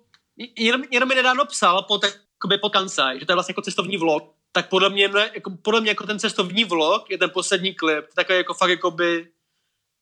[0.56, 3.96] jenom, jenom mi nedávno psal pod, jakoby pod kancaj, že to je vlastně jako cestovní
[3.96, 8.04] vlog, tak podle mě, jako, podle mě jako ten cestovní vlog je ten poslední klip,
[8.14, 9.28] takový jako fakt jakoby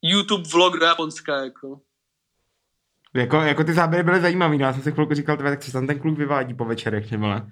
[0.03, 1.81] YouTube vlog do Japonska, jako.
[3.15, 5.87] Jako, jako ty záběry byly zajímavý, no, já jsem si chvilku říkal, tak co tam
[5.87, 7.45] ten kluk vyvádí po večerech, nebo A,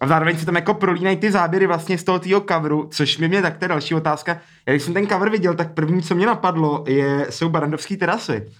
[0.00, 3.28] a zároveň se tam jako prolínají ty záběry vlastně z toho týho coveru, což mi
[3.28, 4.40] mě tak to je další otázka.
[4.66, 8.52] Já když jsem ten cover viděl, tak první, co mě napadlo, je, jsou barandovské terasy.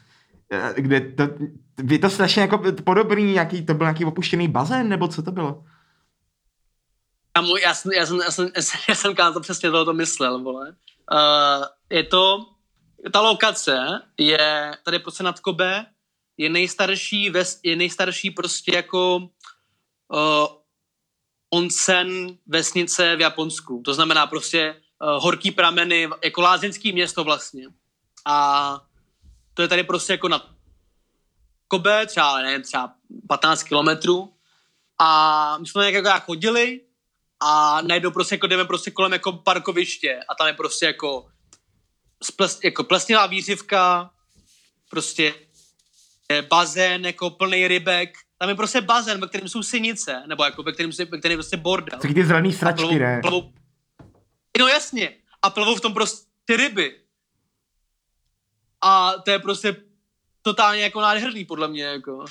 [0.53, 1.23] Eh, kde to,
[1.91, 5.65] je to strašně jako podobný, nějaký, to byl nějaký opuštěný bazén, nebo co to bylo?
[7.63, 10.77] já jsem, já jsem, já jsem, já jsem, já jsem to přesně tohoto myslel, vole.
[11.13, 12.47] Uh, je to,
[13.13, 15.87] ta lokace je tady prostě nad Kobe,
[16.37, 20.47] je nejstarší, ves, je nejstarší prostě jako uh,
[21.51, 23.83] onsen vesnice v Japonsku.
[23.85, 27.69] To znamená prostě uh, horký prameny, jako lázeňský město vlastně.
[28.27, 28.81] A
[29.59, 30.55] to je tady prostě jako na
[31.69, 32.95] Kobe, třeba, nevím, třeba
[33.29, 34.33] 15 kilometrů.
[34.99, 36.81] A my jsme nějak jako chodili
[37.41, 41.29] a najednou prostě jako jdeme prostě kolem jako parkoviště a tam je prostě jako,
[42.23, 44.11] sples, jako plesnivá výřivka,
[44.91, 45.35] prostě
[46.31, 50.63] je bazén jako plný rybek, tam je prostě bazén, ve kterém jsou synice, nebo jako
[50.63, 51.99] ve kterém, ve kterém je prostě bordel.
[51.99, 53.21] Taky ty zraný sračky, ne?
[53.21, 53.53] Plovou,
[54.59, 55.17] no jasně.
[55.43, 57.08] A plovou v tom prostě ryby.
[58.81, 59.77] A to je prostě
[60.43, 62.25] totálně jako nádherný, podle mě, jako.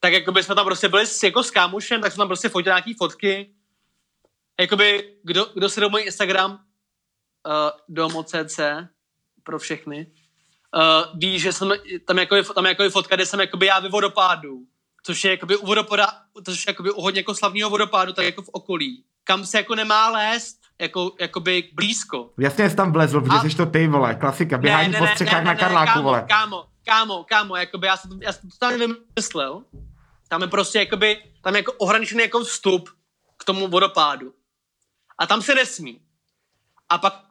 [0.00, 2.48] Tak jako by jsme tam prostě byli s, jako s kámošem, tak jsme tam prostě
[2.48, 3.54] fotili nějaký fotky.
[4.60, 6.60] Jakoby, kdo, kdo se do můj Instagram, uh,
[7.88, 8.60] domo.cc,
[9.42, 10.12] pro všechny,
[10.76, 11.72] uh, ví, že jsem,
[12.06, 14.66] tam, jako, tam jako je fotka, kde jsem jakoby já ve vodopádu,
[15.02, 18.42] což je jakoby u vodopada, což je jakoby u hodně jako slavného vodopádu, tak jako
[18.42, 22.30] v okolí, kam se jako nemá lézt, jako, jakoby blízko.
[22.38, 25.44] Jasně jsi tam vlezl, protože jsi to ty, vole, klasika, běhání ne, ne, po střechách
[25.44, 26.24] ne, ne, na Karláku, kámo, vole.
[26.28, 29.62] Kámo, kámo, kámo, jakoby já jsem, já jsem to tam vymyslel,
[30.28, 32.88] tam je prostě jakoby, tam je jako ohraničený jako vstup
[33.36, 34.34] k tomu vodopádu
[35.18, 36.00] a tam se nesmí.
[36.88, 37.24] A pak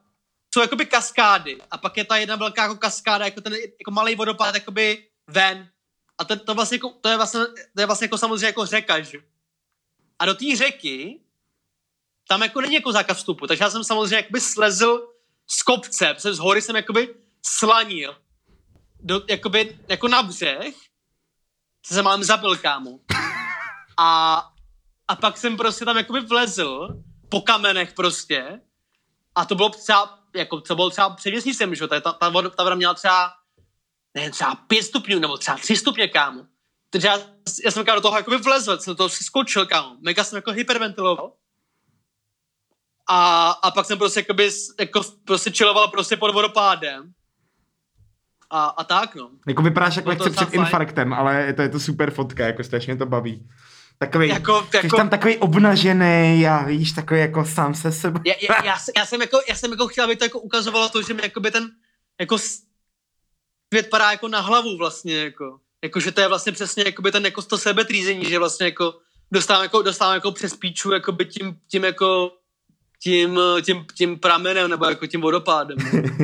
[0.54, 4.14] jsou jakoby kaskády a pak je ta jedna velká jako kaskáda, jako ten jako malý
[4.14, 5.68] vodopád jakoby ven.
[6.18, 7.40] A to, to, vlastně jako, to, je vlastně,
[7.74, 9.18] to je vlastně jako samozřejmě jako řeka, že?
[10.18, 11.20] A do té řeky
[12.30, 15.08] tam jako není jako zákaz vstupu, takže já jsem samozřejmě jakoby slezl
[15.50, 17.14] z kopce, přes hory jsem jakoby
[17.46, 18.16] slanil
[19.00, 20.74] do, jakoby, jako na břeh,
[21.86, 23.00] se jsem mám zabil, kámo.
[23.98, 24.42] A,
[25.08, 26.88] a pak jsem prostě tam jakoby vlezl
[27.28, 28.60] po kamenech prostě.
[29.34, 32.50] A to bylo třeba, jako, to bylo třeba před měsícem, že ta, ta, ta, voda,
[32.50, 33.32] ta voda měla třeba,
[34.14, 36.46] ne, třeba pět stupňů, nebo třeba tři stupně, kámo.
[36.90, 37.18] Takže já,
[37.64, 39.96] já jsem do toho jako vlezl, jsem do toho skočil, kámo.
[40.00, 41.39] Mega jsem jako hyperventiloval.
[43.12, 44.50] A, a pak jsem prostě jakoby,
[44.80, 47.12] jako prostě chilloval prostě pod vodopádem.
[48.50, 49.30] A, a tak, no.
[49.48, 50.60] Jako vypadáš jako lehce před fajn.
[50.60, 53.48] infarktem, ale je to, je to super fotka, jako strašně to baví.
[53.98, 58.20] Takový, jako, jako, jsi tam takový obnažený a víš, takový jako sám se sebou.
[58.26, 61.02] Já, já, já, já, jsem jako, já jsem jako chtěl, aby to jako ukazovalo to,
[61.02, 61.70] že mi jakoby ten
[62.20, 65.60] jako svět padá jako na hlavu vlastně, jako.
[65.82, 68.94] Jako, že to je vlastně přesně jakoby ten jako to sebetrýzení, že vlastně jako
[69.32, 72.32] dostávám jako, dostávám jako přes píču jakoby tím, tím jako
[73.02, 75.78] tím, tím, tím pramenem nebo jako tím vodopádem.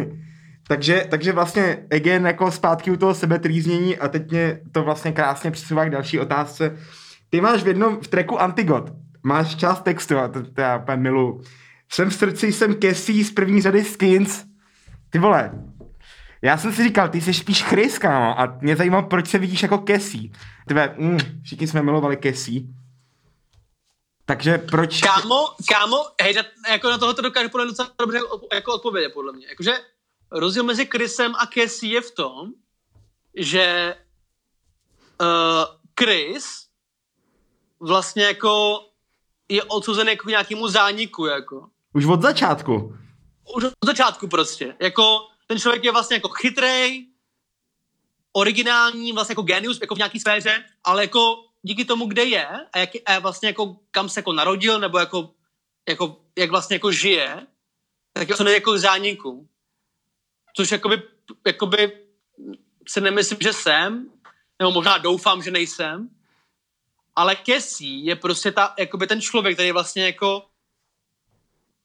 [0.69, 5.51] takže, takže vlastně again jako zpátky u toho sebetrýznění a teď mě to vlastně krásně
[5.51, 6.77] přesouvá k další otázce
[7.31, 10.97] ty máš v jednom, v tracku Antigod, máš část textu a to, to já úplně
[10.97, 11.41] miluju.
[11.93, 14.45] Jsem v srdci, jsem Cassie z první řady Skins.
[15.11, 15.53] Ty vole,
[16.43, 19.63] já jsem si říkal, ty jsi spíš Chris, kámo, a mě zajímalo, proč se vidíš
[19.63, 19.79] jako.
[19.79, 22.61] Ty vole, mm, všichni jsme milovali Cassie.
[24.27, 25.01] Takže proč...
[25.01, 28.19] Kámo, kámo, hej, na, jako na tohle to dokážu podle docela dobře
[28.55, 29.47] jako odpovědět, podle mě.
[29.47, 29.73] Jakože
[30.31, 32.51] rozdíl mezi Chrisem a Cassie je v tom,
[33.35, 33.97] že
[35.21, 35.65] uh,
[36.01, 36.67] Chris
[37.81, 38.81] vlastně jako
[39.49, 41.69] je odsouzený jako k nějakému zániku, jako.
[41.93, 42.97] Už od začátku.
[43.57, 44.77] Už od začátku prostě.
[44.81, 47.07] Jako ten člověk je vlastně jako chytrej,
[48.33, 52.79] originální, vlastně jako genius, jako v nějaký sféře, ale jako díky tomu, kde je a,
[52.79, 55.35] jak, a vlastně jako kam se jako narodil, nebo jako,
[55.89, 57.47] jako jak vlastně jako žije,
[58.13, 59.49] tak to nejde jako zániku.
[60.57, 61.03] Což jakoby,
[61.47, 62.07] jakoby
[62.89, 64.11] si nemyslím, že jsem,
[64.59, 66.09] nebo možná doufám, že nejsem,
[67.17, 70.47] ale Cassie je prostě ta, jakoby ten člověk, který je vlastně jako,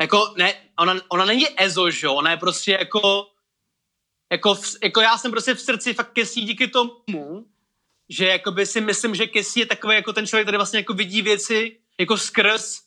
[0.02, 3.28] jako ne, ona, ona není Ezo, že ona je prostě jako,
[4.32, 7.46] jako, v, jako já jsem prostě v srdci fakt Cassie díky tomu,
[8.12, 11.22] že jakoby si myslím, že Cassie je takový jako ten člověk, který vlastně jako vidí
[11.22, 12.82] věci jako skrz,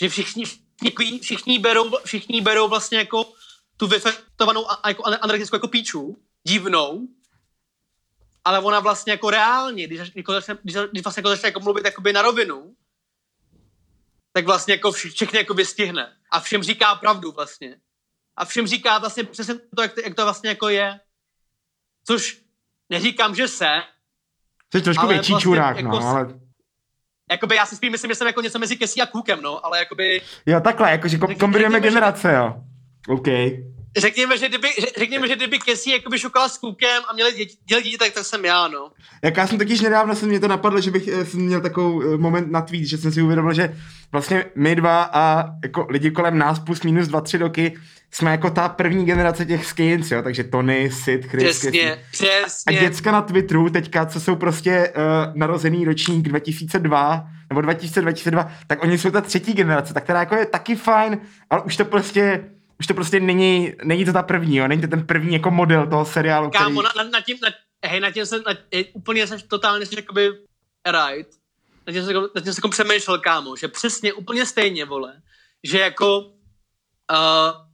[0.00, 3.32] že všichni, všichni, všichni, berou, všichni berou vlastně jako
[3.76, 7.08] tu vyfektovanou a, jako anorektickou jako píču, divnou,
[8.44, 11.84] ale ona vlastně jako reálně, když, jako začne, když, když vlastně jako začne jako mluvit
[11.84, 12.76] jakoby na rovinu,
[14.32, 16.16] tak vlastně jako všechny jako vystihne.
[16.30, 17.80] A všem říká pravdu vlastně.
[18.36, 21.00] A všem říká vlastně přesně to, jak to, jak to vlastně jako je.
[22.04, 22.42] Což
[22.88, 23.82] neříkám, že se.
[24.74, 26.28] Jsi trošku ale větší vlastně čurák, jako no, ale...
[27.30, 29.78] Jakoby já si spíš myslím, že jsem jako něco mezi Kesí a Kůkem, no, ale
[29.78, 32.54] jakoby Jo, takhle, jakože kom- kombinujeme Řekněme, že- generace, jo.
[33.08, 33.26] OK.
[33.96, 37.82] řekněme, že kdyby, řekněme, že kdyby Kesí jakoby šokala s Kůkem a měli děti, děli
[37.82, 38.90] děti, tak, tak jsem já, no.
[39.22, 42.18] Jak já jsem totiž nedávno se mě to napadlo, že bych eh, jsem měl takový
[42.18, 43.76] moment na tweet, že jsem si uvědomil, že
[44.12, 47.78] vlastně my dva a jako lidi kolem nás plus minus dva, tři roky
[48.10, 51.58] jsme jako ta první generace těch skins, jo, takže Tony, Sid, Chris.
[51.58, 52.78] Přesně, A přesně.
[52.80, 58.82] děcka na Twitteru teďka, co jsou prostě uh, narozený ročník 2002 nebo 2000, 2002, tak
[58.82, 61.18] oni jsou ta třetí generace, tak teda jako je taky fajn,
[61.50, 62.44] ale už to prostě
[62.80, 65.86] už to prostě není, není to ta první, jo, není to ten první jako model
[65.86, 66.64] toho seriálu, který...
[66.64, 67.48] Kámo, na, na, na, tím, na,
[67.90, 70.28] hej, na tím jsem, na, je, úplně jsem totálně jsem jakoby
[70.86, 71.28] right.
[71.86, 75.12] Na tím jsem, jako- na tím jsem jako přemýšlel, kámo, že přesně úplně stejně, vole,
[75.64, 77.67] že jako uh,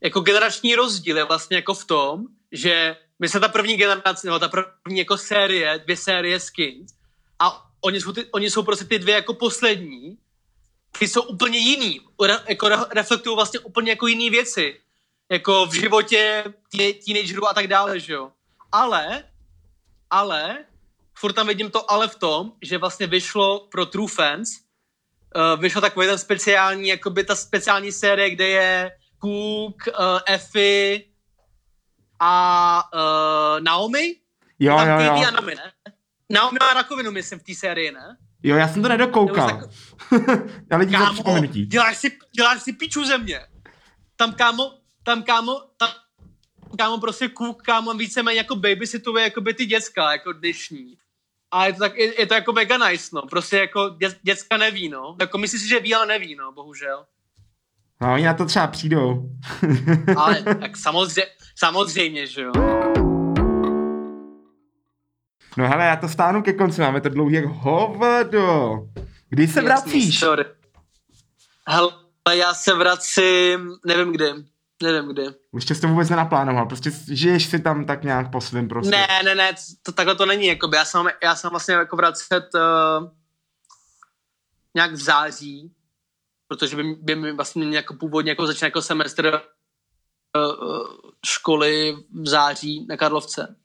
[0.00, 4.38] jako generační rozdíl je vlastně jako v tom, že my jsme ta první generace, nebo
[4.38, 4.48] ta
[4.82, 6.92] první jako série, dvě série skins
[7.38, 10.18] a oni jsou, ty, oni jsou prostě ty dvě jako poslední,
[10.98, 14.80] ty jsou úplně jiný, re, jako re, reflektují vlastně úplně jako jiný věci,
[15.30, 16.44] jako v životě
[16.74, 18.32] tě- teenagerů a tak dále, že jo.
[18.72, 19.24] Ale,
[20.10, 20.64] ale,
[21.14, 25.80] furt tam vidím to ale v tom, že vlastně vyšlo pro True Fans, uh, vyšlo
[25.80, 28.90] takový ten speciální, jakoby ta speciální série, kde je
[29.20, 31.00] Cook, uh, Effie
[32.20, 34.16] a uh, Naomi.
[34.58, 35.12] jo, tam jo, jo.
[35.12, 35.72] a Naomi, ne?
[36.30, 38.16] Naomi má rakovinu, myslím, v té sérii, ne?
[38.42, 39.60] Jo, já jsem to nedokoukal.
[40.70, 41.66] Já lidi za Kámo, připomenutí.
[41.66, 43.40] děláš si, děláš si piču ze mě.
[44.16, 45.88] Tam kámo, tam kámo, tam
[46.78, 50.98] kámo prostě kůk, kámo víceméně jako babysituje jako by ty děcka, jako dnešní.
[51.50, 53.22] A je to, tak, je, je to jako mega nice, no.
[53.22, 55.16] Prostě jako dě, děcka neví, no.
[55.20, 57.06] Jako myslí si, že ví, ale neví, no, bohužel.
[58.00, 59.30] No, oni na to třeba přijdou.
[60.16, 62.52] Ale tak samozřejmě, samozřejmě, že jo.
[65.56, 68.78] No hele, já to stáhnu ke konci, máme to dlouhý jak hovado.
[69.28, 70.18] Kdy se Jasný, vracíš?
[70.18, 70.44] Sorry.
[71.68, 71.92] Hele,
[72.34, 74.32] já se vracím, nevím kdy.
[74.82, 75.22] Nevím kdy.
[75.54, 78.90] Ještě jsi to vůbec nenaplánoval, prostě žiješ si tam tak nějak po svým prostě.
[78.90, 80.76] Ne, ne, ne, to, takhle to není, jakoby.
[80.76, 83.08] Já jsem, já jsem vlastně jako vracet uh,
[84.74, 85.72] nějak v září,
[86.48, 89.42] protože by, by mi vlastně jako původně jako začínal jako semestr
[90.36, 90.86] uh,
[91.26, 93.56] školy v září na Karlovce.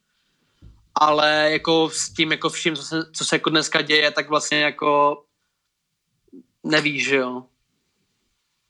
[0.95, 4.61] Ale jako s tím jako vším, co se, co se jako dneska děje, tak vlastně
[4.61, 5.23] jako
[6.63, 7.43] nevíš, že jo.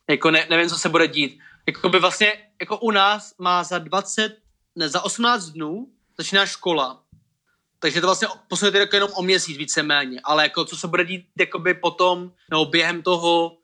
[0.09, 1.39] Jako ne, nevím, co se bude dít.
[1.67, 4.37] Jako by vlastně, jako u nás má za 20,
[4.75, 5.87] ne, za 18 dnů
[6.17, 7.03] začíná škola.
[7.79, 8.27] Takže to vlastně
[8.73, 10.19] jako jenom o měsíc víceméně.
[10.23, 13.57] Ale jako co se bude dít jakoby potom, nebo během toho,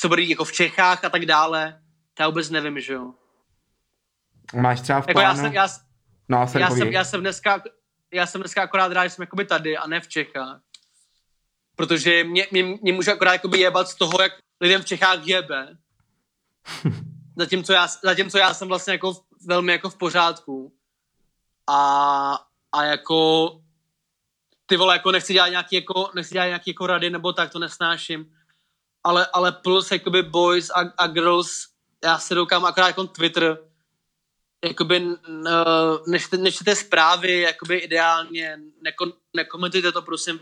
[0.00, 1.80] co bude jako v Čechách a tak dále,
[2.14, 3.14] to já vůbec nevím, že jo.
[4.54, 5.42] Máš třeba v Jako já plánu?
[5.42, 5.68] jsem, já,
[6.28, 7.62] no, sorry, já, jsem, já jsem dneska,
[8.12, 10.60] já jsem dneska akorát rád, že jsem jakoby tady a ne v Čechách.
[11.76, 15.76] Protože mě, mě, mě může akorát jakoby jebat z toho, jak lidem v Čechách jebe.
[17.36, 20.74] Zatímco já, zatímco já jsem vlastně jako v- velmi jako v pořádku.
[21.66, 22.38] A,
[22.72, 23.50] a jako
[24.66, 27.58] ty vole, jako nechci dělat nějaký jako, nechci dělat nějaký jako rady nebo tak, to
[27.58, 28.32] nesnáším.
[29.04, 31.50] Ale, ale plus jakoby boys a, a girls,
[32.04, 33.58] já se doukám akorát jako Twitter,
[34.64, 35.14] jakoby uh,
[36.06, 40.40] nešte, nečtěte zprávy, jakoby ideálně, neko, nekomentujte to, prosím.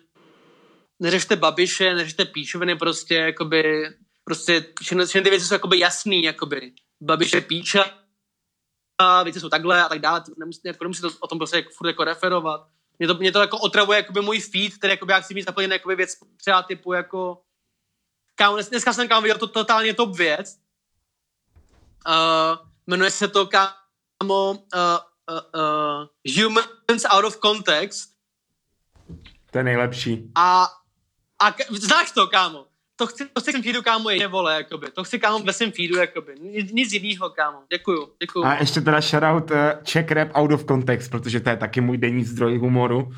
[1.00, 3.90] Neřešte babiše, neřešte píčoviny, prostě, jakoby,
[4.24, 6.72] prostě všechny, všechny ty věci jsou jakoby jasný, jakoby.
[7.00, 7.84] Babiše píča,
[8.98, 11.88] a věci jsou takhle a tak dále, nemusí, jako, nemusí o tom prostě jako, furt
[11.88, 12.66] jako referovat.
[12.98, 15.72] Mě to, mě to jako otravuje jakoby můj feed, který jakoby já chci mít zaplněný
[15.72, 17.42] jakoby věc třeba typu jako
[18.36, 20.58] kámo, dneska jsem kámo viděl to totálně top věc.
[22.08, 24.56] Uh, jmenuje se to kámo uh,
[25.30, 28.10] uh, uh, Humans Out of Context.
[29.50, 30.30] To je nejlepší.
[30.34, 30.68] A,
[31.42, 32.66] a znáš to, kámo?
[32.96, 34.90] To chci, to chci feedu, kámo, je vole, jakoby.
[34.90, 36.34] To chci, kámo, ve svém feedu, jakoby.
[36.40, 37.62] Nic, nic jiného, kámo.
[37.72, 38.44] Děkuju, děkuju.
[38.44, 41.98] A ještě teda shoutout uh, Czech Rap Out of Context, protože to je taky můj
[41.98, 43.12] denní zdroj humoru.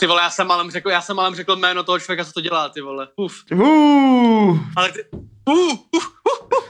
[0.00, 2.40] Ty vole, já jsem malem řekl, já jsem malem řekl jméno toho člověka, co to
[2.40, 3.08] dělá, ty vole.
[3.16, 3.34] Uf.
[3.52, 4.58] Uh.
[4.76, 5.04] Ale ty...
[5.44, 6.02] Uh, uh, uh,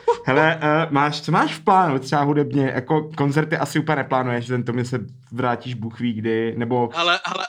[0.08, 0.16] uh.
[0.24, 2.72] Hele, uh, máš, co máš v plánu třeba hudebně?
[2.74, 4.98] Jako koncerty asi úplně neplánuješ, ten to mi se
[5.32, 6.90] vrátíš Bůh ví kdy, nebo...
[6.94, 7.46] Hele, hele,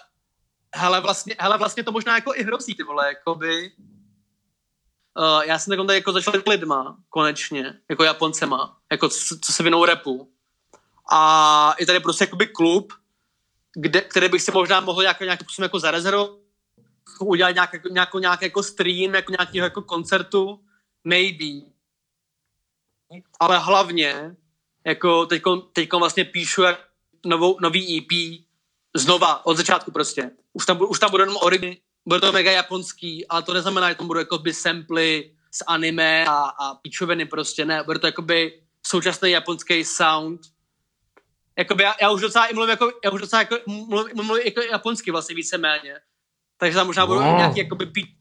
[0.75, 3.71] hele, vlastně, hele, vlastně to možná jako i hrozí, ty vole, jakoby...
[5.19, 9.85] Uh, já jsem tady jako začal lidma, konečně, jako Japoncema, jako co, co se vinou
[9.85, 10.31] repu.
[11.11, 12.93] A je tady prostě jakoby klub,
[13.75, 16.31] kde, který bych si možná mohl nějak, nějakým způsobem jako zarezervovat,
[17.21, 20.59] udělat nějak, nějakou, nějaký jako stream, jako nějakého jako koncertu,
[21.03, 21.65] maybe.
[23.39, 24.35] Ale hlavně,
[24.85, 25.25] jako
[25.73, 26.79] teďko vlastně píšu jak
[27.25, 28.43] novou, nový EP,
[28.95, 30.31] znova, od začátku prostě.
[30.53, 33.95] Už tam, už tam bude jenom origin, bude to mega japonský, ale to neznamená, že
[33.95, 39.31] tam budou jakoby samply z anime a, a píčoviny prostě, ne, bude to jakoby současný
[39.31, 40.41] japonský sound,
[41.59, 44.61] jakoby já, já, už docela i mluvím jako, já už docela jako, mluvím, mluvím jako
[44.61, 45.95] japonsky vlastně víceméně.
[46.57, 47.37] Takže tam možná budou No.
[47.37, 48.15] nějaký jakoby pí,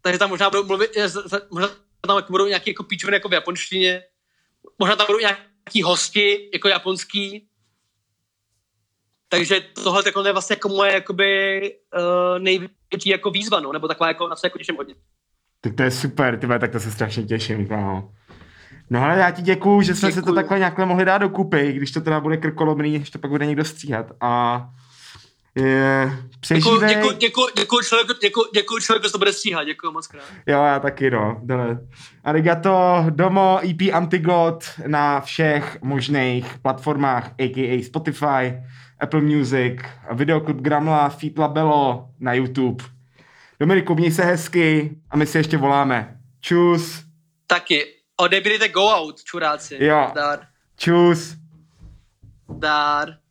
[0.00, 1.08] takže tam možná budou mluvit, eh,
[1.50, 1.68] možná
[2.06, 4.02] tam jako budou nějaký jako píčoviny jako v japonštině.
[4.78, 7.48] Možná tam budou nějaký hosti jako japonský.
[9.28, 11.60] Takže tohle takhle je vlastně jako moje jakoby
[11.96, 14.94] uh, největší jako výzva, no, nebo taková jako na co jako těším hodně.
[15.60, 18.14] Tak to je super, ty vole, tak to se strašně těším, kámo.
[18.92, 20.34] No ale já ti děkuju, že jsme se to Děkuju.
[20.34, 23.64] takhle nějakhle mohli dát dokupy, když to teda bude krkolomný, když to pak bude někdo
[23.64, 24.06] stříhat.
[24.20, 24.64] A
[25.54, 26.94] je, přežívej.
[26.94, 30.24] děkuji, děkuji, děkuji člověku, děkuji, děkuji člověku, co to bude stříhat, děkuji moc krát.
[30.46, 31.40] Jo, já taky, no.
[31.42, 31.78] Dole.
[32.24, 37.84] Arigato, Domo, EP Antigot na všech možných platformách, a.k.a.
[37.84, 38.54] Spotify,
[39.00, 39.80] Apple Music,
[40.12, 42.84] videoklip Gramla, Feet Labello na YouTube.
[43.60, 46.16] Dominiku, měj se hezky a my si ještě voláme.
[46.40, 47.04] Čus,
[47.46, 49.76] Taky, odebírejte go out, čuráci.
[49.80, 50.12] Jo.
[50.14, 50.46] Dár,
[50.76, 51.34] čus.
[52.48, 53.21] dár.